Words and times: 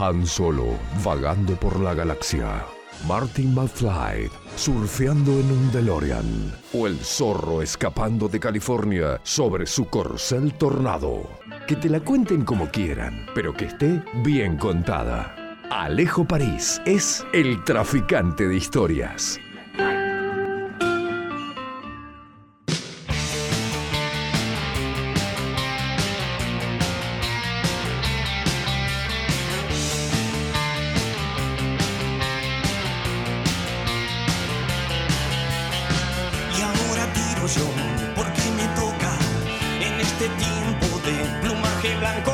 Han 0.00 0.24
Solo 0.24 0.78
vagando 1.02 1.56
por 1.56 1.80
la 1.80 1.92
galaxia. 1.92 2.64
Martin 3.08 3.52
McFly 3.52 4.30
surfeando 4.54 5.32
en 5.32 5.50
un 5.50 5.72
DeLorean. 5.72 6.54
O 6.72 6.86
el 6.86 6.98
zorro 6.98 7.62
escapando 7.62 8.28
de 8.28 8.38
California 8.38 9.20
sobre 9.24 9.66
su 9.66 9.86
corcel 9.86 10.54
tornado. 10.54 11.28
Que 11.66 11.74
te 11.74 11.88
la 11.88 11.98
cuenten 11.98 12.44
como 12.44 12.70
quieran, 12.70 13.26
pero 13.34 13.52
que 13.52 13.64
esté 13.64 14.00
bien 14.22 14.56
contada. 14.56 15.34
Alejo 15.70 16.24
París 16.24 16.80
es 16.86 17.26
el 17.32 17.64
traficante 17.64 18.46
de 18.46 18.56
historias. 18.56 19.40
Plumaje 41.80 41.96
blanco. 41.98 42.32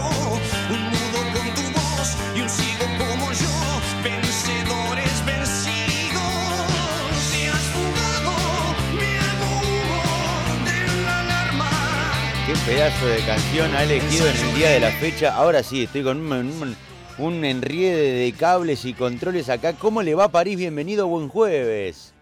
Un 0.71 0.83
mudo 0.91 1.21
con 1.35 1.55
tu 1.55 1.63
voz 1.73 2.17
y 2.35 2.41
un 2.41 2.49
ciego 2.49 2.85
como 2.99 3.33
yo, 3.33 3.49
vencedores 4.03 5.27
vencidos. 5.27 6.23
Te 7.31 7.49
has 7.49 7.65
fugado, 7.75 8.33
me 8.95 9.19
hago 9.19 9.51
humo 9.63 10.65
de 10.65 11.03
la 11.05 11.21
alarma. 11.21 11.71
Qué 12.47 12.55
pedazo 12.67 13.07
de 13.07 13.19
canción 13.19 13.75
ha 13.75 13.83
elegido 13.85 14.27
en 14.29 14.37
el 14.37 14.55
día 14.55 14.71
de 14.71 14.81
la 14.81 14.91
fecha. 14.93 15.35
Ahora 15.35 15.63
sí, 15.63 15.85
estoy 15.85 16.03
con 16.03 16.19
un, 16.21 16.33
un, 16.33 16.77
un 17.19 17.45
enriede 17.45 18.25
de 18.25 18.33
cables 18.33 18.85
y 18.85 18.95
controles 18.95 19.49
acá. 19.49 19.75
¿Cómo 19.75 20.03
le 20.03 20.15
va 20.15 20.29
París? 20.29 20.57
Bienvenido, 20.57 21.07
buen 21.07 21.29
jueves. 21.29 22.13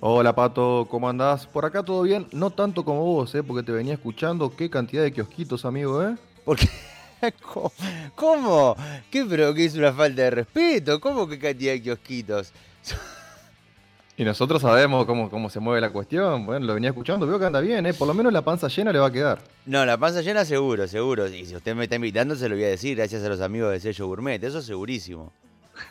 Hola 0.00 0.32
Pato, 0.32 0.86
¿cómo 0.88 1.08
andás? 1.08 1.48
Por 1.48 1.64
acá 1.64 1.82
todo 1.82 2.02
bien, 2.02 2.28
no 2.30 2.50
tanto 2.50 2.84
como 2.84 3.04
vos, 3.04 3.34
¿eh? 3.34 3.42
porque 3.42 3.64
te 3.64 3.72
venía 3.72 3.94
escuchando. 3.94 4.48
Qué 4.54 4.70
cantidad 4.70 5.02
de 5.02 5.10
kiosquitos, 5.10 5.64
amigo, 5.64 6.00
¿eh? 6.00 6.14
Porque, 6.44 6.68
¿cómo? 8.14 8.76
¿Qué, 9.10 9.24
pero 9.24 9.54
que 9.54 9.64
es 9.64 9.74
una 9.74 9.92
falta 9.92 10.22
de 10.22 10.30
respeto? 10.30 11.00
¿Cómo 11.00 11.28
que 11.28 11.38
cantidad 11.38 11.72
de 11.72 11.82
kiosquitos? 11.82 12.52
Y 14.16 14.24
nosotros 14.24 14.60
sabemos 14.62 15.06
cómo, 15.06 15.30
cómo 15.30 15.48
se 15.48 15.60
mueve 15.60 15.80
la 15.80 15.90
cuestión. 15.90 16.44
Bueno, 16.44 16.66
lo 16.66 16.74
venía 16.74 16.90
escuchando, 16.90 17.24
veo 17.24 17.38
que 17.38 17.44
anda 17.44 17.60
bien, 17.60 17.86
¿eh? 17.86 17.94
Por 17.94 18.08
lo 18.08 18.14
menos 18.14 18.32
la 18.32 18.42
panza 18.42 18.66
llena 18.66 18.92
le 18.92 18.98
va 18.98 19.06
a 19.06 19.12
quedar. 19.12 19.38
No, 19.64 19.86
la 19.86 19.96
panza 19.96 20.22
llena 20.22 20.44
seguro, 20.44 20.88
seguro. 20.88 21.28
Y 21.28 21.46
si 21.46 21.54
usted 21.54 21.76
me 21.76 21.84
está 21.84 21.94
invitando, 21.96 22.34
se 22.34 22.48
lo 22.48 22.56
voy 22.56 22.64
a 22.64 22.68
decir, 22.68 22.96
gracias 22.96 23.22
a 23.22 23.28
los 23.28 23.40
amigos 23.40 23.70
de 23.70 23.78
Sello 23.78 24.06
Gourmet. 24.08 24.42
Eso 24.42 24.60
segurísimo. 24.60 25.32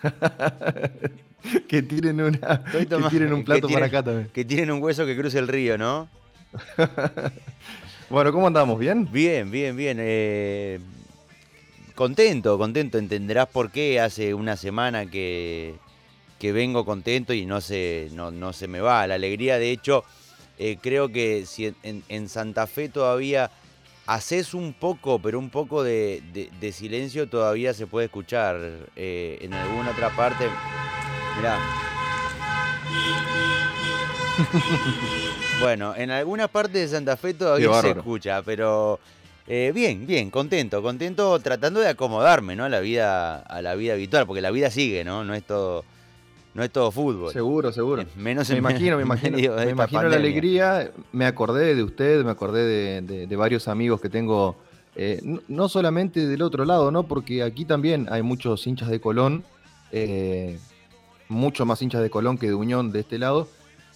que 1.70 1.81
tiren 1.81 2.20
una, 2.20 2.64
que 2.70 2.86
tiren 3.09 3.31
un 3.31 3.45
plato 3.45 3.70
tiren- 3.70 3.73
para 3.75 3.86
acá 3.86 4.03
también. 4.03 4.30
Que 4.34 4.44
tienen 4.44 4.72
un 4.72 4.84
hueso 4.84 5.06
que 5.06 5.16
cruce 5.18 5.40
el 5.40 5.48
río, 5.48 5.78
¿no? 5.78 6.09
Bueno, 8.09 8.31
¿cómo 8.31 8.47
andamos? 8.47 8.80
¿Bien? 8.80 9.08
Bien, 9.11 9.52
bien, 9.52 9.75
bien. 9.75 9.97
eh, 10.00 10.80
contento, 11.95 12.58
contento. 12.58 12.97
Entenderás 12.97 13.47
por 13.47 13.69
qué 13.72 14.00
hace 14.00 14.33
una 14.33 14.55
semana 14.55 15.05
que, 15.09 15.75
que 16.39 16.52
vengo 16.53 16.85
contento 16.85 17.33
y 17.33 17.45
no 17.45 17.59
se, 17.61 18.09
no, 18.13 18.31
no 18.31 18.53
se 18.53 18.67
me 18.67 18.80
va. 18.80 19.05
La 19.08 19.16
alegría, 19.16 19.58
de 19.59 19.72
hecho, 19.72 20.05
eh, 20.58 20.78
creo 20.81 21.09
que 21.11 21.45
si 21.45 21.73
en- 21.83 22.03
en, 22.08 22.30
Santa 22.30 22.66
Fe 22.66 22.88
todavía 22.89 23.52
haces 24.05 24.53
un 24.53 24.72
poco, 24.73 25.19
pero 25.19 25.38
un 25.38 25.50
poco 25.50 25.83
de, 25.83 26.23
de- 26.33 26.50
de 26.61 26.72
silencio 26.72 27.28
todavía 27.28 27.73
se 27.73 27.88
puede 27.88 28.05
escuchar. 28.05 28.58
eh, 28.95 29.38
en 29.41 29.53
alguna 29.53 29.91
otra 29.91 30.16
parte, 30.16 30.47
mirá. 31.35 31.59
Bueno, 35.59 35.95
en 35.95 36.12
alguna 36.12 36.47
parte 36.47 36.78
de 36.78 36.88
Santa 36.88 37.18
Fe 37.18 37.34
todavía 37.34 37.68
se 37.81 37.88
escucha, 38.00 38.41
pero 38.44 39.00
eh, 39.47 39.72
bien, 39.73 40.06
bien, 40.06 40.29
contento, 40.29 40.81
contento, 40.84 41.40
tratando 41.40 41.79
de 41.79 41.88
acomodarme, 41.90 42.56
¿no? 42.56 42.66
A 42.66 42.69
la 42.69 42.79
vida, 42.79 43.40
a 43.40 43.62
la 43.62 43.73
vida 43.75 43.94
habitual, 43.94 44.28
porque 44.28 44.41
la 44.41 44.51
vida 44.51 44.69
sigue, 44.69 45.03
¿no? 45.03 45.23
No 45.23 45.34
es 45.34 45.44
todo, 45.44 45.84
no 46.53 46.63
es 46.63 46.69
todo 46.72 46.91
fútbol. 46.91 47.34
Seguro, 47.34 47.72
seguro. 47.73 48.03
Eh, 48.03 48.07
Menos 48.17 48.50
Me 48.51 48.57
imagino, 48.57 48.97
me 48.97 49.01
imagino, 49.03 49.38
me 49.38 49.69
imagino 49.72 50.03
la 50.03 50.16
alegría. 50.17 50.91
Me 51.12 51.25
acordé 51.25 51.73
de 51.73 51.84
usted, 51.84 52.23
me 52.23 52.31
acordé 52.31 52.63
de, 52.63 53.01
de- 53.01 53.28
de 53.28 53.35
varios 53.35 53.67
amigos 53.67 54.00
que 54.00 54.09
tengo, 54.09 54.57
eh, 54.96 55.19
no, 55.23 55.41
no 55.47 55.69
solamente 55.69 56.28
del 56.28 56.44
otro 56.44 56.66
lado, 56.66 56.91
¿no? 56.91 57.03
Porque 57.03 57.41
aquí 57.41 57.66
también 57.66 58.07
hay 58.12 58.22
muchos 58.22 58.67
hinchas 58.67 58.90
de 58.90 59.01
Colón, 59.01 59.44
eh, 59.91 60.59
mucho 61.29 61.66
más 61.66 61.81
hinchas 61.81 62.03
de 62.03 62.12
Colón 62.12 62.38
que 62.38 62.46
de 62.47 62.53
Unión 62.53 62.91
de 62.91 63.00
este 63.00 63.17
lado. 63.17 63.47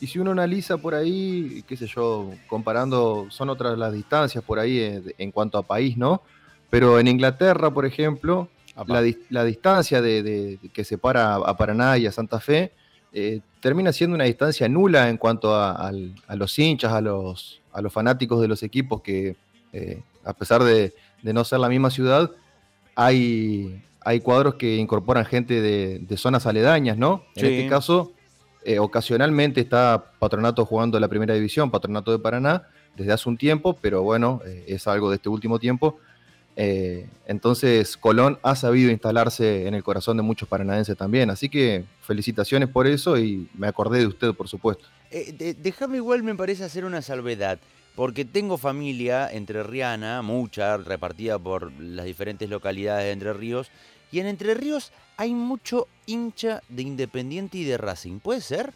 Y 0.02 0.08
si 0.08 0.20
uno 0.20 0.32
analiza 0.32 0.78
por 0.78 0.96
ahí, 0.96 1.64
qué 1.68 1.78
sé 1.78 1.88
yo, 1.88 2.32
comparando, 2.48 3.28
son 3.30 3.50
otras 3.50 3.78
las 3.78 3.94
distancias 3.94 4.44
por 4.44 4.58
ahí 4.60 4.80
eh, 4.80 5.02
en 5.18 5.32
cuanto 5.32 5.58
a 5.58 5.62
país, 5.64 5.96
¿no? 5.96 6.22
Pero 6.70 7.00
en 7.00 7.08
Inglaterra, 7.08 7.70
por 7.72 7.86
ejemplo, 7.86 8.50
la, 8.94 9.02
la 9.30 9.44
distancia 9.46 10.02
de, 10.02 10.24
de- 10.24 10.60
que 10.74 10.84
separa 10.84 11.36
a 11.36 11.56
Paraná 11.56 11.98
y 11.98 12.08
a 12.08 12.12
Santa 12.12 12.40
Fe 12.40 12.72
eh, 13.14 13.42
termina 13.60 13.92
siendo 13.94 14.16
una 14.16 14.24
distancia 14.24 14.68
nula 14.68 15.08
en 15.10 15.18
cuanto 15.18 15.54
a, 15.54 15.92
los 16.36 16.58
hinchas, 16.58 16.94
a 16.94 17.02
los, 17.02 17.62
a 17.72 17.82
los 17.82 17.92
fanáticos 17.94 18.42
de 18.42 18.48
los 18.48 18.64
equipos 18.64 19.02
que, 19.02 19.36
eh, 19.74 20.02
a 20.24 20.34
pesar 20.34 20.64
de, 20.64 20.94
de 21.22 21.34
no 21.34 21.44
ser 21.44 21.60
la 21.60 21.70
misma 21.70 21.92
ciudad, 21.92 22.32
hay, 22.96 23.84
hay 24.04 24.20
cuadros 24.22 24.56
que 24.56 24.78
incorporan 24.78 25.26
gente 25.26 25.62
de, 25.62 26.00
de 26.00 26.18
zonas 26.18 26.46
aledañas, 26.48 26.98
¿no? 26.98 27.24
En 27.36 27.46
este 27.46 27.70
caso, 27.70 28.14
eh, 28.64 28.80
ocasionalmente 28.80 29.62
está 29.62 30.12
Patronato 30.20 30.66
jugando 30.66 31.00
la 31.00 31.08
primera 31.08 31.34
división, 31.34 31.72
Patronato 31.72 32.12
de 32.12 32.20
Paraná, 32.20 32.68
desde 32.96 33.12
hace 33.14 33.30
un 33.30 33.38
tiempo, 33.38 33.78
pero 33.82 34.04
bueno, 34.04 34.42
eh, 34.46 34.66
es 34.68 34.88
algo 34.88 35.10
de 35.10 35.16
este 35.16 35.30
último 35.30 35.60
tiempo. 35.60 35.98
Eh, 36.58 37.08
entonces, 37.28 37.96
Colón 37.96 38.38
ha 38.44 38.56
sabido 38.56 38.92
instalarse 38.92 39.68
en 39.68 39.74
el 39.74 39.84
corazón 39.84 40.18
de 40.18 40.24
muchos 40.24 40.50
paranaenses 40.50 40.98
también. 40.98 41.30
Así 41.30 41.48
que 41.48 41.86
felicitaciones 42.02 42.68
por 42.68 42.88
eso 42.88 43.18
y 43.18 43.48
me 43.58 43.68
acordé 43.68 44.00
de 44.00 44.08
usted, 44.08 44.34
por 44.34 44.48
supuesto. 44.50 44.86
De- 45.10 45.54
déjame 45.54 45.98
igual, 45.98 46.24
me 46.24 46.36
parece 46.36 46.64
hacer 46.66 46.84
una 46.84 47.02
salvedad, 47.02 47.60
porque 47.96 48.26
tengo 48.26 48.58
familia 48.58 49.30
entre 49.32 49.64
Riana, 49.64 50.22
mucha, 50.22 50.78
repartida 50.78 51.40
por 51.40 51.72
las 51.80 52.06
diferentes 52.06 52.50
localidades 52.50 53.06
de 53.06 53.12
Entre 53.12 53.34
Ríos, 53.34 53.72
y 54.12 54.20
en 54.20 54.28
Entre 54.28 54.54
Ríos 54.54 54.92
hay 55.18 55.34
mucho 55.34 55.88
hincha 56.06 56.62
de 56.70 56.82
Independiente 56.82 57.58
y 57.58 57.64
de 57.64 57.78
Racing. 57.78 58.20
¿Puede 58.20 58.42
ser? 58.42 58.74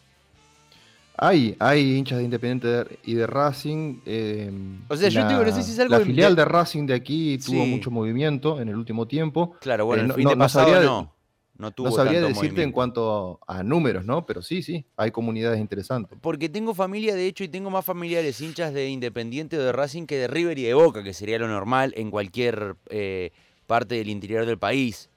Hay, 1.18 1.56
hay 1.60 1.96
hinchas 1.96 2.18
de 2.18 2.26
Independiente 2.26 2.68
de- 2.68 3.00
y 3.06 3.14
de 3.14 3.26
Racing. 3.26 4.00
eh, 4.06 4.52
O 4.90 4.98
sea, 4.98 5.08
yo 5.10 5.22
la- 5.22 5.30
digo, 5.30 5.46
no 5.46 5.52
sé 5.56 5.64
si 5.64 5.72
es 5.72 5.80
algo 5.80 5.92
La 5.94 6.00
de- 6.00 6.06
filial 6.06 6.36
de 6.36 6.44
Racing 6.44 6.86
de 6.86 6.94
aquí 6.94 7.38
tuvo 7.38 7.64
Sí. 7.64 7.70
mucho 7.72 7.90
movimiento 7.90 8.60
en 8.60 8.68
el 8.68 8.76
último 8.76 9.08
tiempo. 9.08 9.56
Claro, 9.62 9.86
bueno, 9.86 10.02
Eh, 10.02 10.04
el 10.04 10.08
no- 10.10 10.14
fin 10.16 10.24
no- 10.26 10.30
de 10.32 10.36
no 10.36 10.40
pasado 10.44 10.66
sabría 10.66 10.80
de- 10.82 10.86
no. 10.88 11.16
No 11.58 11.72
tuvo 11.72 11.88
No 11.88 11.96
sabría 11.96 12.20
tanto 12.22 12.38
decirte 12.42 12.64
en 12.64 12.74
cuanto 12.74 13.40
a 13.48 13.64
números, 13.64 14.04
¿no? 14.04 14.26
Pero 14.26 14.42
sí, 14.42 14.62
sí, 14.62 14.84
hay 14.98 15.12
comunidades 15.12 15.62
interesantes. 15.62 16.18
Porque 16.22 16.50
tengo 16.50 16.74
familia, 16.74 17.16
de 17.16 17.28
hecho, 17.28 17.46
y 17.46 17.48
tengo 17.48 17.70
más 17.70 17.86
familiares 17.86 18.42
hinchas 18.42 18.74
de 18.74 18.90
Independiente 18.90 19.58
o 19.58 19.64
de 19.64 19.72
Racing 19.72 20.06
que 20.06 20.18
de 20.18 20.28
River 20.28 20.60
y 20.60 20.64
de 20.64 20.74
Boca, 20.74 21.02
que 21.02 21.14
sería 21.14 21.40
lo 21.40 21.48
normal 21.48 21.94
en 21.96 22.12
cualquier 22.12 22.76
eh, 22.90 23.32
parte 23.68 23.96
del 23.96 24.10
interior 24.10 24.46
del 24.46 24.58
país. 24.58 25.10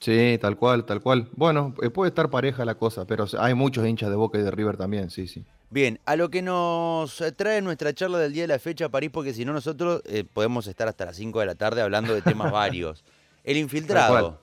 Sí, 0.00 0.38
tal 0.40 0.56
cual, 0.56 0.84
tal 0.84 1.00
cual. 1.00 1.28
Bueno, 1.32 1.74
eh, 1.82 1.90
puede 1.90 2.10
estar 2.10 2.30
pareja 2.30 2.64
la 2.64 2.76
cosa, 2.76 3.04
pero 3.04 3.26
hay 3.38 3.54
muchos 3.54 3.86
hinchas 3.86 4.10
de 4.10 4.16
Boca 4.16 4.38
y 4.38 4.42
de 4.42 4.50
River 4.50 4.76
también, 4.76 5.10
sí, 5.10 5.26
sí. 5.26 5.44
Bien, 5.70 5.98
a 6.06 6.16
lo 6.16 6.30
que 6.30 6.40
nos 6.40 7.22
trae 7.36 7.60
nuestra 7.60 7.92
charla 7.92 8.18
del 8.18 8.32
día 8.32 8.44
de 8.44 8.48
la 8.48 8.58
fecha, 8.58 8.88
París, 8.88 9.10
porque 9.12 9.34
si 9.34 9.44
no 9.44 9.52
nosotros 9.52 10.02
eh, 10.06 10.24
podemos 10.24 10.66
estar 10.66 10.88
hasta 10.88 11.04
las 11.04 11.16
5 11.16 11.40
de 11.40 11.46
la 11.46 11.54
tarde 11.56 11.82
hablando 11.82 12.14
de 12.14 12.22
temas 12.22 12.52
varios. 12.52 13.04
El 13.44 13.56
infiltrado. 13.56 14.40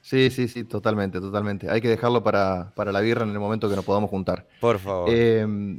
Sí, 0.00 0.30
sí, 0.30 0.48
sí, 0.48 0.64
totalmente, 0.64 1.18
totalmente. 1.20 1.68
Hay 1.70 1.80
que 1.80 1.88
dejarlo 1.88 2.22
para, 2.22 2.72
para 2.74 2.92
la 2.92 3.00
birra 3.00 3.24
en 3.24 3.30
el 3.30 3.38
momento 3.38 3.68
que 3.68 3.76
nos 3.76 3.84
podamos 3.84 4.10
juntar. 4.10 4.46
Por 4.60 4.78
favor. 4.78 5.08
Eh, 5.12 5.78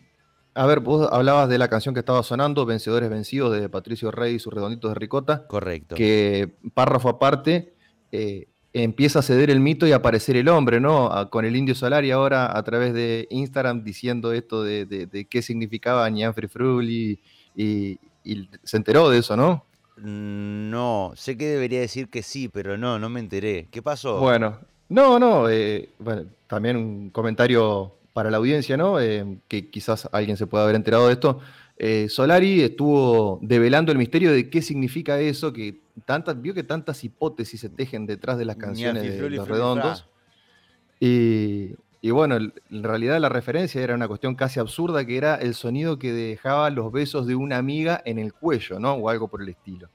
a 0.56 0.66
ver, 0.66 0.80
vos 0.80 1.08
hablabas 1.12 1.50
de 1.50 1.58
la 1.58 1.68
canción 1.68 1.94
que 1.94 2.00
estaba 2.00 2.24
sonando, 2.24 2.66
Vencedores 2.66 3.10
Vencidos, 3.10 3.52
de 3.54 3.70
Patricio 3.70 4.10
Rey 4.10 4.36
y 4.36 4.40
sus 4.40 4.54
redonditos 4.54 4.90
de 4.92 4.96
ricota, 4.96 5.46
Correcto. 5.48 5.96
que 5.96 6.56
párrafo 6.74 7.10
aparte 7.10 7.76
eh, 8.12 8.48
empieza 8.84 9.20
a 9.20 9.22
ceder 9.22 9.50
el 9.50 9.60
mito 9.60 9.88
y 9.88 9.92
a 9.94 9.98
aparecer 9.98 10.36
el 10.36 10.50
hombre, 10.50 10.80
¿no? 10.80 11.08
A- 11.12 11.30
con 11.30 11.46
el 11.46 11.56
Indio 11.56 11.76
Solari 11.76 12.12
ahora 12.12 12.58
a 12.58 12.64
través 12.64 12.94
de 12.94 13.28
Instagram 13.30 13.84
diciendo 13.84 14.34
esto 14.34 14.64
de, 14.64 14.86
de- 14.86 15.06
de 15.08 15.26
qué 15.26 15.42
significaba 15.42 16.10
Fruli 16.50 17.20
y, 17.56 17.98
y 18.24 18.50
se 18.64 18.78
enteró 18.78 19.10
de 19.10 19.20
eso, 19.20 19.38
¿no? 19.38 19.66
No, 19.98 21.14
sé 21.16 21.38
que 21.38 21.46
debería 21.46 21.80
decir 21.80 22.10
que 22.10 22.22
sí, 22.22 22.50
pero 22.50 22.78
no, 22.78 23.00
no 23.00 23.10
me 23.10 23.20
enteré. 23.22 23.68
¿Qué 23.72 23.82
pasó? 23.82 24.20
Bueno, 24.20 24.60
no, 24.90 25.20
no, 25.20 25.50
eh, 25.50 25.90
bueno, 26.00 26.24
también 26.48 26.76
un 26.76 27.10
comentario 27.12 27.96
para 28.14 28.30
la 28.30 28.38
audiencia, 28.38 28.76
¿no? 28.78 29.00
Eh, 29.00 29.38
que 29.48 29.70
quizás 29.70 30.08
alguien 30.12 30.38
se 30.38 30.48
pueda 30.48 30.66
haber 30.66 30.76
enterado 30.76 31.08
de 31.08 31.14
esto. 31.14 31.40
Eh, 31.78 32.08
Solari 32.10 32.62
estuvo 32.62 33.40
develando 33.42 33.92
el 33.92 33.98
misterio 33.98 34.32
de 34.32 34.50
qué 34.50 34.62
significa 34.62 35.20
eso, 35.20 35.52
que 35.54 35.80
tantas, 36.06 36.42
vio 36.42 36.54
que 36.54 36.64
tantas 36.64 37.04
hipótesis 37.04 37.60
se 37.62 37.70
tejen 37.70 38.06
detrás 38.06 38.38
de 38.38 38.46
las 38.46 38.56
canciones 38.58 39.04
de 39.04 39.10
Los 39.10 39.18
Fluli, 39.18 39.38
Redondos. 39.40 40.08
Y, 41.00 41.76
y 42.02 42.12
bueno, 42.12 42.38
en 42.38 42.84
realidad 42.84 43.20
la 43.20 43.30
referencia 43.30 43.82
era 43.82 43.96
una 43.96 44.08
cuestión 44.08 44.36
casi 44.36 44.60
absurda, 44.60 45.06
que 45.06 45.18
era 45.18 45.36
el 45.36 45.54
sonido 45.56 46.00
que 46.00 46.14
dejaba 46.14 46.70
los 46.70 46.92
besos 46.92 47.28
de 47.28 47.36
una 47.36 47.58
amiga 47.58 48.02
en 48.06 48.20
el 48.20 48.34
cuello, 48.34 48.80
¿no? 48.80 48.94
O 48.94 49.10
algo 49.10 49.28
por 49.28 49.42
el 49.42 49.50
estilo. 49.50 49.90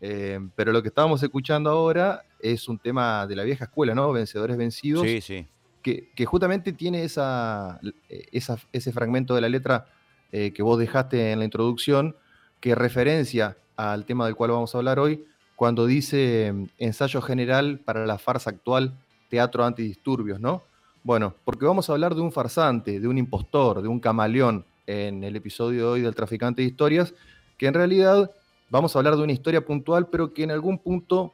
Eh, 0.00 0.38
pero 0.54 0.70
lo 0.72 0.80
que 0.82 0.88
estábamos 0.88 1.22
escuchando 1.22 1.70
ahora 1.70 2.22
es 2.40 2.68
un 2.68 2.78
tema 2.78 3.26
de 3.26 3.34
la 3.34 3.42
vieja 3.42 3.64
escuela, 3.64 3.94
¿no? 3.94 4.12
Vencedores 4.12 4.56
vencidos 4.56 5.02
Sí, 5.04 5.20
sí. 5.20 5.44
que, 5.82 6.10
que 6.14 6.24
justamente 6.24 6.72
tiene 6.72 7.02
esa, 7.02 7.80
eh, 8.08 8.26
esa- 8.30 8.58
ese 8.72 8.92
fragmento 8.92 9.34
de 9.34 9.40
la 9.40 9.48
letra 9.48 9.86
eh, 10.32 10.52
que 10.52 10.62
vos 10.62 10.78
dejaste 10.78 11.32
en 11.32 11.38
la 11.38 11.44
introducción, 11.44 12.16
que 12.60 12.74
referencia 12.74 13.56
al 13.76 14.04
tema 14.04 14.26
del 14.26 14.34
cual 14.34 14.50
vamos 14.50 14.74
a 14.74 14.78
hablar 14.78 14.98
hoy, 14.98 15.24
cuando 15.56 15.86
dice 15.86 16.52
mm, 16.52 16.64
ensayo 16.78 17.20
general 17.22 17.80
para 17.80 18.06
la 18.06 18.18
farsa 18.18 18.50
actual, 18.50 18.94
teatro 19.28 19.64
antidisturbios, 19.64 20.40
¿no? 20.40 20.62
Bueno, 21.02 21.34
porque 21.44 21.64
vamos 21.64 21.88
a 21.88 21.92
hablar 21.92 22.14
de 22.14 22.20
un 22.20 22.32
farsante, 22.32 23.00
de 23.00 23.08
un 23.08 23.18
impostor, 23.18 23.82
de 23.82 23.88
un 23.88 24.00
camaleón 24.00 24.64
en 24.86 25.22
el 25.24 25.36
episodio 25.36 25.80
de 25.80 25.88
hoy 25.88 26.00
del 26.02 26.14
traficante 26.14 26.62
de 26.62 26.68
historias, 26.68 27.14
que 27.56 27.66
en 27.66 27.74
realidad 27.74 28.30
vamos 28.70 28.94
a 28.94 28.98
hablar 28.98 29.16
de 29.16 29.22
una 29.22 29.32
historia 29.32 29.64
puntual, 29.64 30.08
pero 30.08 30.32
que 30.32 30.42
en 30.42 30.50
algún 30.50 30.78
punto 30.78 31.32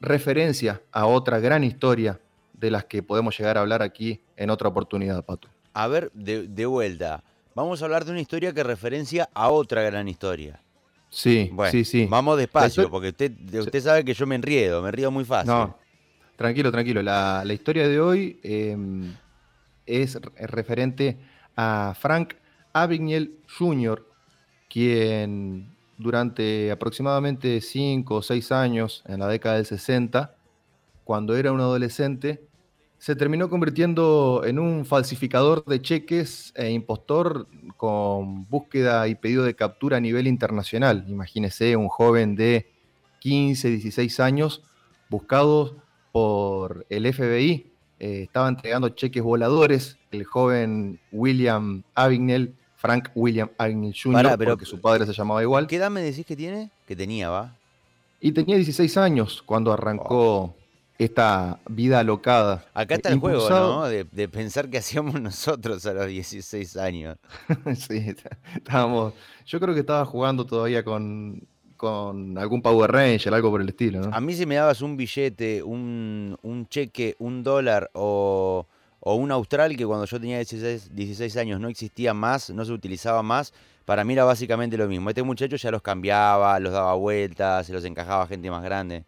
referencia 0.00 0.82
a 0.92 1.06
otra 1.06 1.38
gran 1.38 1.64
historia 1.64 2.20
de 2.52 2.70
las 2.70 2.84
que 2.84 3.02
podemos 3.02 3.38
llegar 3.38 3.56
a 3.56 3.60
hablar 3.60 3.82
aquí 3.82 4.20
en 4.36 4.50
otra 4.50 4.68
oportunidad, 4.68 5.24
Pato. 5.24 5.48
A 5.72 5.86
ver, 5.86 6.10
de, 6.12 6.48
de 6.48 6.66
vuelta. 6.66 7.22
Vamos 7.58 7.82
a 7.82 7.86
hablar 7.86 8.04
de 8.04 8.12
una 8.12 8.20
historia 8.20 8.52
que 8.52 8.62
referencia 8.62 9.28
a 9.34 9.48
otra 9.50 9.82
gran 9.82 10.06
historia. 10.06 10.60
Sí, 11.10 11.50
Bueno, 11.52 11.72
sí, 11.72 11.84
sí. 11.84 12.06
vamos 12.08 12.38
despacio, 12.38 12.88
porque 12.88 13.08
usted, 13.08 13.32
usted 13.52 13.80
sabe 13.80 14.04
que 14.04 14.14
yo 14.14 14.28
me 14.28 14.36
enriedo, 14.36 14.80
me 14.80 14.92
río 14.92 15.10
muy 15.10 15.24
fácil. 15.24 15.52
No, 15.52 15.76
tranquilo, 16.36 16.70
tranquilo. 16.70 17.02
La, 17.02 17.42
la 17.44 17.52
historia 17.52 17.88
de 17.88 17.98
hoy 18.00 18.38
eh, 18.44 18.76
es 19.86 20.14
re- 20.14 20.46
referente 20.46 21.16
a 21.56 21.96
Frank 21.98 22.34
Abagnale 22.72 23.32
Jr., 23.58 24.06
quien 24.68 25.74
durante 25.96 26.70
aproximadamente 26.70 27.60
5 27.60 28.14
o 28.14 28.22
6 28.22 28.52
años, 28.52 29.02
en 29.08 29.18
la 29.18 29.26
década 29.26 29.56
del 29.56 29.66
60, 29.66 30.36
cuando 31.02 31.36
era 31.36 31.50
un 31.50 31.58
adolescente, 31.60 32.46
se 32.98 33.14
terminó 33.16 33.48
convirtiendo 33.48 34.42
en 34.44 34.58
un 34.58 34.84
falsificador 34.84 35.64
de 35.64 35.80
cheques 35.80 36.52
e 36.56 36.70
impostor 36.70 37.46
con 37.76 38.44
búsqueda 38.48 39.06
y 39.08 39.14
pedido 39.14 39.44
de 39.44 39.54
captura 39.54 39.98
a 39.98 40.00
nivel 40.00 40.26
internacional. 40.26 41.04
Imagínese 41.08 41.76
un 41.76 41.88
joven 41.88 42.34
de 42.34 42.70
15, 43.20 43.68
16 43.70 44.20
años 44.20 44.62
buscado 45.08 45.76
por 46.12 46.86
el 46.88 47.06
FBI. 47.12 47.66
eh, 48.00 48.22
estaba 48.22 48.48
entregando 48.48 48.88
cheques 48.90 49.22
voladores. 49.24 49.98
El 50.12 50.22
joven 50.24 51.00
William 51.10 51.82
Abagnale, 51.96 52.52
Frank 52.76 53.08
William 53.16 53.50
Abagnale 53.58 53.92
Jr., 53.92 54.12
Pará, 54.22 54.36
pero- 54.36 54.52
porque 54.52 54.66
su 54.66 54.80
padre 54.80 55.04
se 55.04 55.12
llamaba 55.12 55.42
igual. 55.42 55.66
¿Qué 55.66 55.76
edad 55.76 55.90
me 55.90 56.00
decís 56.00 56.24
que 56.24 56.36
tiene? 56.36 56.70
Que 56.86 56.94
tenía, 56.94 57.28
va. 57.28 57.56
Y 58.20 58.30
tenía 58.30 58.54
16 58.54 58.96
años 58.98 59.42
cuando 59.44 59.72
arrancó 59.72 60.54
esta 60.98 61.60
vida 61.68 62.00
alocada. 62.00 62.64
Acá 62.74 62.96
está 62.96 63.08
Eh, 63.08 63.12
el 63.12 63.20
juego, 63.20 63.48
¿no? 63.48 63.84
De, 63.88 64.04
de 64.04 64.28
pensar 64.28 64.68
qué 64.68 64.78
hacíamos 64.78 65.14
nosotros 65.20 65.86
a 65.86 65.94
los 65.94 66.06
16 66.08 66.76
años. 66.76 67.16
sí, 67.76 68.14
estábamos. 68.56 69.14
Yo 69.46 69.60
creo 69.60 69.74
que 69.74 69.80
estaba 69.80 70.04
jugando 70.04 70.44
todavía 70.44 70.84
con, 70.84 71.46
con 71.76 72.36
algún 72.36 72.60
Power 72.62 72.90
Ranger, 72.90 73.32
algo 73.32 73.50
por 73.50 73.60
el 73.62 73.68
estilo, 73.68 74.00
¿no? 74.00 74.14
A 74.14 74.20
mí 74.20 74.34
si 74.34 74.44
me 74.44 74.56
dabas 74.56 74.82
un 74.82 74.96
billete, 74.96 75.62
un, 75.62 76.36
un 76.42 76.68
cheque, 76.68 77.14
un 77.20 77.44
dólar 77.44 77.90
o, 77.94 78.66
o 79.00 79.14
un 79.14 79.30
austral 79.30 79.76
que 79.76 79.86
cuando 79.86 80.04
yo 80.04 80.18
tenía 80.18 80.38
16, 80.38 80.94
16 80.94 81.36
años 81.36 81.60
no 81.60 81.68
existía 81.68 82.12
más, 82.12 82.50
no 82.50 82.64
se 82.64 82.72
utilizaba 82.72 83.22
más, 83.22 83.54
para 83.84 84.04
mí 84.04 84.14
era 84.14 84.24
básicamente 84.24 84.76
lo 84.76 84.88
mismo. 84.88 85.08
Este 85.08 85.22
muchacho 85.22 85.54
ya 85.56 85.70
los 85.70 85.80
cambiaba, 85.80 86.58
los 86.58 86.72
daba 86.72 86.94
vueltas, 86.94 87.66
se 87.66 87.72
los 87.72 87.84
encajaba 87.84 88.24
a 88.24 88.26
gente 88.26 88.50
más 88.50 88.64
grande. 88.64 89.04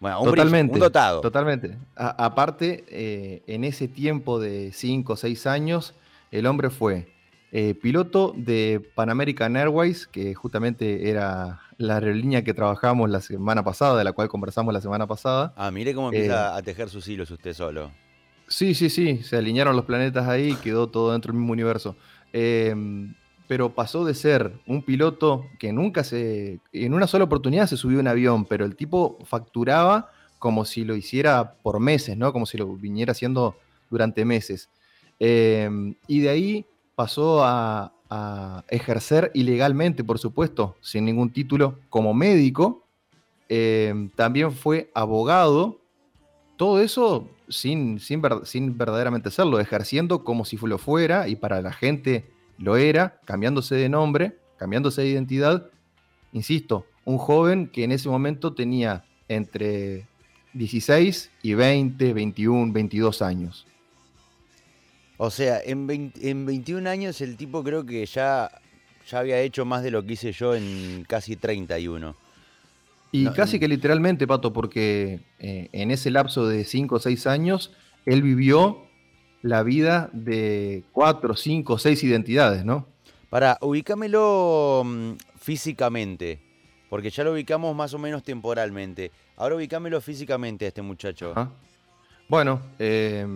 Bueno, 0.00 0.18
un, 0.20 0.24
brillo, 0.30 0.36
Totalmente. 0.36 0.74
un 0.74 0.80
dotado. 0.80 1.20
Totalmente. 1.20 1.76
A- 1.96 2.24
aparte, 2.24 2.84
eh, 2.88 3.42
en 3.46 3.64
ese 3.64 3.88
tiempo 3.88 4.38
de 4.38 4.70
5 4.72 5.14
o 5.14 5.16
6 5.16 5.46
años, 5.46 5.94
el 6.30 6.46
hombre 6.46 6.70
fue 6.70 7.08
eh, 7.50 7.74
piloto 7.74 8.34
de 8.36 8.80
Pan 8.94 9.10
American 9.10 9.56
Airways, 9.56 10.06
que 10.06 10.34
justamente 10.34 11.08
era 11.10 11.60
la 11.78 11.94
aerolínea 11.94 12.44
que 12.44 12.54
trabajamos 12.54 13.08
la 13.10 13.20
semana 13.20 13.64
pasada, 13.64 13.96
de 13.96 14.04
la 14.04 14.12
cual 14.12 14.28
conversamos 14.28 14.72
la 14.74 14.80
semana 14.80 15.06
pasada. 15.06 15.54
Ah, 15.56 15.70
mire 15.70 15.94
cómo 15.94 16.08
empieza 16.08 16.54
a 16.54 16.62
tejer 16.62 16.90
sus 16.90 17.08
hilos 17.08 17.30
usted 17.30 17.54
solo. 17.54 17.90
Sí, 18.46 18.74
sí, 18.74 18.88
sí, 18.90 19.22
se 19.22 19.36
alinearon 19.36 19.76
los 19.76 19.84
planetas 19.84 20.26
ahí 20.28 20.50
y 20.50 20.56
quedó 20.56 20.88
todo 20.88 21.12
dentro 21.12 21.32
del 21.32 21.40
mismo 21.40 21.52
universo. 21.52 21.96
Em, 22.32 23.14
pero 23.48 23.74
pasó 23.74 24.04
de 24.04 24.14
ser 24.14 24.60
un 24.66 24.82
piloto 24.82 25.46
que 25.58 25.72
nunca 25.72 26.04
se, 26.04 26.60
en 26.72 26.92
una 26.94 27.06
sola 27.06 27.24
oportunidad 27.24 27.66
se 27.66 27.78
subió 27.78 27.98
un 27.98 28.06
avión, 28.06 28.44
pero 28.44 28.66
el 28.66 28.76
tipo 28.76 29.18
facturaba 29.24 30.10
como 30.38 30.66
si 30.66 30.84
lo 30.84 30.94
hiciera 30.94 31.54
por 31.62 31.80
meses, 31.80 32.16
¿no? 32.16 32.32
Como 32.32 32.44
si 32.44 32.58
lo 32.58 32.68
viniera 32.76 33.12
haciendo 33.12 33.56
durante 33.90 34.24
meses. 34.26 34.68
Em, 35.18 35.94
y 36.06 36.20
de 36.20 36.28
ahí 36.28 36.66
pasó 36.94 37.42
a, 37.42 37.92
ejercer 38.70 39.30
ilegalmente, 39.34 40.02
por 40.02 40.18
supuesto, 40.18 40.76
sin 40.80 41.04
ningún 41.04 41.30
título, 41.30 41.78
como 41.90 42.14
médico. 42.14 42.86
Em, 43.50 44.08
también 44.08 44.50
fue 44.52 44.90
abogado 44.94 45.82
todo 46.56 46.80
eso 46.80 47.28
sin, 47.50 48.00
sin, 48.00 48.22
sin 48.44 48.78
verdaderamente 48.78 49.30
serlo, 49.30 49.60
ejerciendo 49.60 50.24
como 50.24 50.46
si 50.46 50.56
lo 50.56 50.78
fuera 50.78 51.28
y 51.28 51.36
para 51.36 51.60
la 51.60 51.72
gente 51.74 52.30
lo 52.58 52.76
era, 52.76 53.20
cambiándose 53.24 53.76
de 53.76 53.88
nombre, 53.88 54.36
cambiándose 54.58 55.02
de 55.02 55.08
identidad. 55.08 55.70
Insisto, 56.32 56.86
un 57.04 57.18
joven 57.18 57.68
que 57.68 57.84
en 57.84 57.92
ese 57.92 58.08
momento 58.08 58.52
tenía 58.52 59.04
entre 59.28 60.06
16 60.52 61.30
y 61.42 61.54
20, 61.54 62.12
21, 62.12 62.72
22 62.72 63.22
años. 63.22 63.66
O 65.16 65.30
sea, 65.30 65.60
en, 65.64 65.86
20 65.86 66.30
en 66.30 66.46
21 66.46 66.88
años 66.88 67.20
el 67.20 67.36
tipo 67.36 67.64
creo 67.64 67.84
que 67.84 68.04
ya, 68.06 68.50
ya 69.08 69.18
había 69.18 69.40
hecho 69.40 69.64
más 69.64 69.82
de 69.82 69.90
lo 69.90 70.04
que 70.04 70.12
hice 70.12 70.32
yo 70.32 70.54
en 70.54 71.04
casi 71.08 71.36
31. 71.36 72.14
Y 73.10 73.24
No, 73.24 73.32
casi 73.32 73.58
que 73.58 73.68
literalmente, 73.68 74.26
Pato, 74.26 74.52
porque 74.52 75.20
eh, 75.38 75.70
en 75.72 75.90
ese 75.90 76.10
lapso 76.10 76.46
de 76.46 76.64
5 76.64 76.96
o 76.96 76.98
6 76.98 77.26
años, 77.26 77.72
él 78.04 78.22
vivió 78.22 78.87
la 79.42 79.62
vida 79.62 80.10
de 80.12 80.84
4, 80.92 81.36
5, 81.36 81.78
6 81.78 82.04
identidades, 82.04 82.64
¿no? 82.64 82.86
Para, 83.30 83.58
ubicámelo 83.60 84.82
mm, 84.84 85.12
físicamente, 85.38 86.40
porque 86.88 87.10
ya 87.10 87.24
lo 87.24 87.32
ubicamos 87.32 87.74
más 87.76 87.92
o 87.94 87.98
menos 87.98 88.22
temporalmente. 88.22 89.10
Ahora 89.36 89.56
ubicámelo 89.56 90.00
físicamente 90.00 90.64
a 90.64 90.68
este 90.68 90.82
muchacho. 90.82 91.32
Ajá. 91.32 91.50
Bueno, 92.28 92.60
eh, 92.78 93.26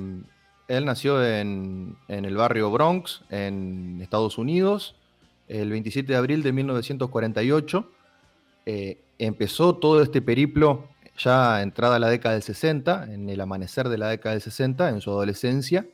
él 0.69 0.85
nació 0.85 1.25
en, 1.25 1.97
en 2.09 2.25
el 2.25 2.37
barrio 2.37 2.71
Bronx, 2.71 3.23
en 3.31 4.01
Estados 4.03 4.37
Unidos, 4.39 4.97
el 5.49 5.71
27 5.71 6.13
de 6.13 6.19
abril 6.19 6.43
de 6.43 6.53
1948. 6.53 7.91
Eh, 8.67 8.99
empezó 9.19 9.77
todo 9.77 10.03
este 10.03 10.23
periplo 10.23 10.89
ya 11.19 11.63
entrada 11.63 11.99
la 11.99 12.09
década 12.09 12.35
del 12.35 12.43
60, 12.43 13.13
en 13.13 13.29
el 13.29 13.41
amanecer 13.41 13.89
de 13.89 13.99
la 13.99 14.09
década 14.09 14.35
del 14.35 14.43
60, 14.43 14.89
en 14.91 15.01
su 15.01 15.11
adolescencia. 15.11 15.87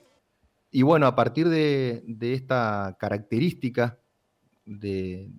Y 0.70 0.82
bueno, 0.82 1.06
a 1.06 1.14
partir 1.14 1.48
de, 1.48 2.04
esta 2.20 2.96
característica 2.98 3.98
de 4.64 5.30